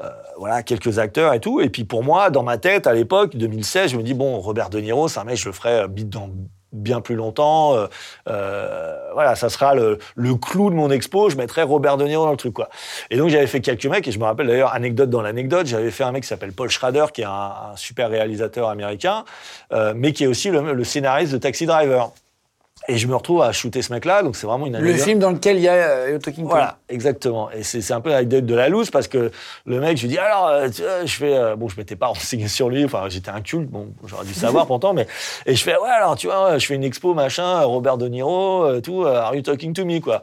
[0.00, 1.60] euh, voilà, quelques acteurs et tout.
[1.60, 4.70] Et puis pour moi, dans ma tête, à l'époque, 2016, je me dis, bon, Robert
[4.70, 6.28] De Niro, c'est un mec, je le ferai euh, bite dans
[6.72, 7.74] bien plus longtemps.
[7.74, 7.86] euh,
[8.28, 9.98] euh, voilà, ça sera le,
[10.36, 12.68] clou de mon expo, je mettrai Robert De Niro dans le truc, quoi.
[13.10, 15.90] Et donc, j'avais fait quelques mecs, et je me rappelle d'ailleurs, anecdote dans l'anecdote, j'avais
[15.90, 19.24] fait un mec qui s'appelle Paul Schrader, qui est un, super réalisateur américain,
[19.72, 22.12] euh, mais qui est aussi le scénariste de Taxi Driver.
[22.90, 25.04] Et je me retrouve à shooter ce mec-là, donc c'est vraiment une Le anecdote.
[25.04, 27.50] film dans lequel il y a euh, Yo Talking to Voilà, exactement.
[27.50, 29.30] Et c'est c'est un peu l'anecdote de la loose parce que
[29.66, 31.96] le mec, je lui dis alors, euh, tu vois, je fais, euh, bon, je m'étais
[31.96, 35.06] pas renseigné sur lui, enfin, j'étais un culte, bon, j'aurais dû savoir pourtant, mais,
[35.44, 38.64] et je fais, ouais, alors, tu vois, je fais une expo, machin, Robert De Niro,
[38.64, 40.22] euh, tout, euh, are you talking to me, quoi.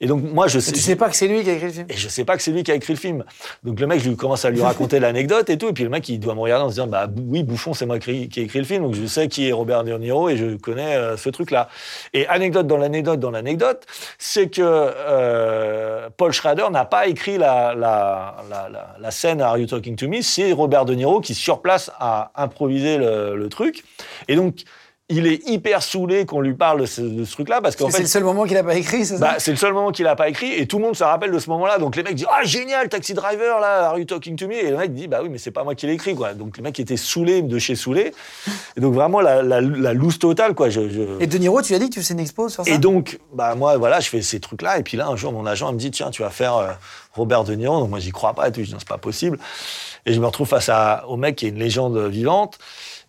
[0.00, 0.70] Et donc, moi, je sais.
[0.70, 1.86] Et tu sais pas que c'est lui qui a écrit le film?
[1.90, 3.22] Et je sais pas que c'est lui qui a écrit le film.
[3.64, 5.68] Donc le mec, je lui commence à lui raconter l'anecdote et tout.
[5.68, 7.84] Et puis le mec, il doit me regarder en se disant, bah oui, Bouffon, c'est
[7.84, 8.84] moi qui, ai écrit le film.
[8.84, 11.68] Donc je sais qui est Robert De Niro et je connais euh, ce truc-là.
[12.12, 13.86] Et anecdote dans l'anecdote dans l'anecdote,
[14.18, 17.74] c'est que euh, Paul Schrader n'a pas écrit la,
[19.10, 22.98] scène Are You Talking to Me C'est Robert De Niro qui, sur place, a improvisé
[22.98, 23.84] le truc.
[24.28, 24.64] Et donc,
[25.10, 28.08] il est hyper saoulé qu'on lui parle de ce, truc-là parce qu'en C'est fait, le
[28.08, 30.16] seul moment qu'il a pas écrit, c'est ça bah, c'est le seul moment qu'il a
[30.16, 31.78] pas écrit et tout le monde se rappelle de ce moment-là.
[31.78, 34.54] Donc les mecs disent ah génial Taxi Driver là, Are you talking to me?
[34.54, 36.32] Et le mec dit bah oui mais c'est pas moi qui l'ai écrit quoi.
[36.34, 38.14] Donc les mecs étaient saoulés de chez saoulés.
[38.76, 40.70] Et donc vraiment la, la, la loose totale quoi.
[40.70, 42.70] Je, je- Et De Niro, tu as dit que tu faisais une expo sur ça
[42.70, 44.78] et donc, bah moi, voilà, je fais ces trucs-là.
[44.78, 46.68] Et puis là, un jour, mon agent me dit, tiens, tu vas faire euh,
[47.14, 47.80] Robert De Niro.
[47.80, 48.60] Donc moi, j'y crois pas et tout.
[48.60, 49.38] Je dis, non, c'est pas possible.
[50.06, 52.58] Et je me retrouve face à, au mec qui est une légende vivante.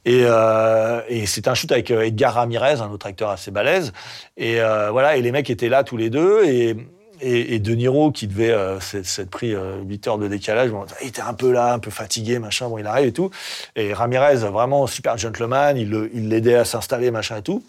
[0.05, 3.93] Et, euh, et c'est un shoot avec euh, Edgar Ramirez, un autre acteur assez balèze.
[4.37, 6.43] Et euh, voilà, et les mecs étaient là tous les deux.
[6.45, 6.75] Et,
[7.23, 10.71] et, De Niro, qui devait s'être pris euh, 8 heures de décalage,
[11.03, 12.67] il était un peu là, un peu fatigué, machin.
[12.67, 13.29] Bon, il arrive et tout.
[13.75, 17.63] Et Ramirez, vraiment super gentleman, il l'aidait à s'installer, machin et tout.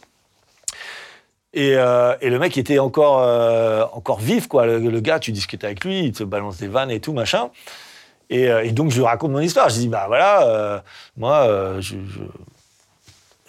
[1.52, 3.18] Et, le mec était encore,
[3.92, 4.64] encore vif, quoi.
[4.64, 7.50] Le, le gars, tu discutes avec lui, il te balance des vannes et tout, machin.
[8.30, 9.68] Et, euh, et donc, je lui raconte mon histoire.
[9.68, 10.78] Je dis, bah voilà, euh,
[11.16, 12.20] moi, euh, je, je,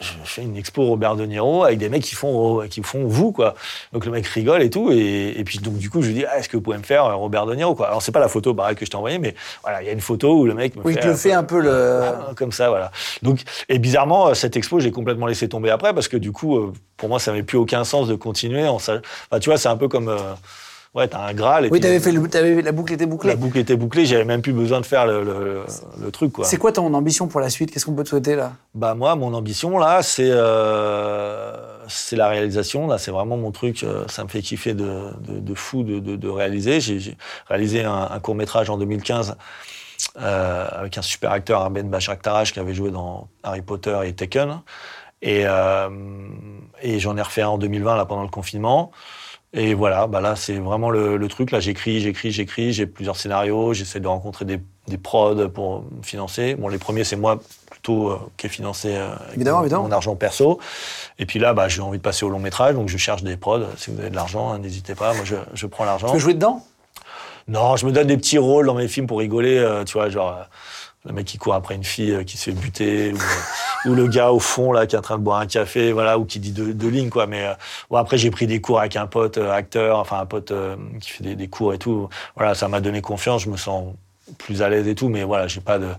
[0.01, 3.31] je fais une expo Robert De Niro avec des mecs qui font, qui font vous,
[3.31, 3.53] quoi.
[3.93, 4.91] Donc, le mec rigole et tout.
[4.91, 6.83] Et, et puis, donc, du coup, je lui dis, ah, est-ce que vous pouvez me
[6.83, 7.87] faire Robert De Niro, quoi.
[7.87, 9.93] Alors, c'est pas la photo, pareil, que je t'ai envoyée, mais voilà, il y a
[9.93, 10.99] une photo où le mec me Oui, fait.
[10.99, 12.01] te le euh, fait un peu le.
[12.35, 12.91] comme ça, voilà.
[13.21, 17.07] Donc, et bizarrement, cette expo, j'ai complètement laissé tomber après parce que du coup, pour
[17.07, 18.67] moi, ça n'avait plus aucun sens de continuer.
[18.67, 18.99] En enfin,
[19.39, 20.17] tu vois, c'est un peu comme, euh,
[20.93, 21.65] ouais, t'as un Graal.
[21.65, 23.29] Et Oui, t'avais fait le, la boucle était bouclée.
[23.29, 25.63] La boucle était bouclée, j'avais même plus besoin de faire le, le-
[26.01, 26.45] le truc, quoi.
[26.45, 27.71] C'est quoi ton ambition pour la suite?
[27.71, 28.53] Qu'est-ce qu'on peut te souhaiter là?
[28.75, 31.51] Bah moi, mon ambition là, c'est euh,
[31.87, 32.87] c'est la réalisation.
[32.87, 33.83] Là, c'est vraiment mon truc.
[33.83, 36.79] euh, ça me fait kiffer de, de, de fou de, de, de réaliser.
[36.79, 37.17] J'ai
[37.47, 39.35] réalisé un, un court métrage en 2015
[40.21, 44.61] euh, avec un super acteur, Arben Bachar-Tarash, qui avait joué dans Harry Potter et Taken.
[45.21, 45.89] Et, euh,
[46.81, 48.91] et j'en ai refait un en 2020 là pendant le confinement.
[49.55, 51.51] Et voilà, bah là c'est vraiment le, le truc.
[51.51, 52.73] Là j'écris, j'écris, j'écris.
[52.73, 53.73] J'ai plusieurs scénarios.
[53.73, 56.55] J'essaie de rencontrer des, des prods pour me financer.
[56.55, 57.39] Bon, les premiers c'est moi
[57.69, 59.83] plutôt euh, qui ai financé euh, avec Évidemment, mon, évidemment.
[59.83, 60.59] mon argent perso.
[61.19, 63.37] Et puis là, bah, j'ai envie de passer au long métrage, donc je cherche des
[63.37, 63.65] prods.
[63.77, 65.13] Si vous avez de l'argent, hein, n'hésitez pas.
[65.13, 66.07] Moi, je, je prends l'argent.
[66.07, 66.65] Tu veux jouer dedans?
[67.47, 70.09] Non, je me donne des petits rôles dans mes films pour rigoler, euh, tu vois,
[70.09, 70.47] genre.
[71.05, 73.93] Euh, le mec qui court après une fille euh, qui se fait buter, ou, ou
[73.93, 76.25] le gars au fond là qui est en train de boire un café, voilà, ou
[76.25, 77.27] qui dit deux, lignes quoi.
[77.27, 77.53] Mais euh,
[77.89, 80.75] bon, après j'ai pris des cours avec un pote euh, acteur, enfin un pote euh,
[81.01, 82.09] qui fait des, des cours et tout.
[82.35, 83.93] Voilà, ça m'a donné confiance, je me sens
[84.37, 85.89] plus à l'aise et tout, mais voilà, j'ai pas de,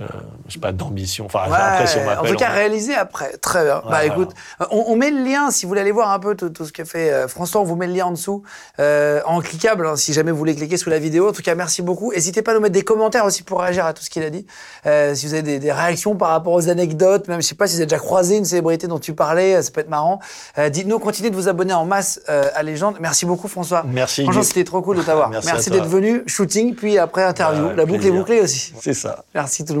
[0.00, 0.04] euh,
[0.48, 1.26] j'ai pas d'ambition.
[1.26, 3.36] Enfin, Ouais, après si on en tout cas, on- réalisé après.
[3.38, 3.82] Très bien.
[3.88, 4.30] bah écoute,
[4.70, 6.72] on, on met le lien, si vous voulez aller voir un peu tout, tout ce
[6.72, 8.42] qu'a fait euh, François, on vous met le lien en dessous,
[8.80, 11.28] euh, en cliquable, hein, si jamais vous voulez cliquer sous la vidéo.
[11.28, 12.12] En tout cas, merci beaucoup.
[12.12, 14.30] N'hésitez pas à nous mettre des commentaires aussi pour réagir à tout ce qu'il a
[14.30, 14.46] dit.
[14.86, 17.66] Euh, si vous avez des, des réactions par rapport aux anecdotes, même je sais pas
[17.66, 20.18] si vous avez déjà croisé une célébrité dont tu parlais, euh, ça peut être marrant.
[20.58, 22.96] Euh, Dites-nous, continuez de vous abonner en masse euh, à Légende.
[23.00, 23.84] Merci beaucoup François.
[23.86, 25.30] Merci, Franchement, c'était trop cool de t'avoir.
[25.44, 25.78] Merci toi.
[25.78, 26.22] d'être venu.
[26.26, 27.70] Shooting, puis après interview.
[27.76, 28.72] La boucle est bouclée aussi.
[28.80, 29.24] C'est ça.
[29.34, 29.80] Merci tout le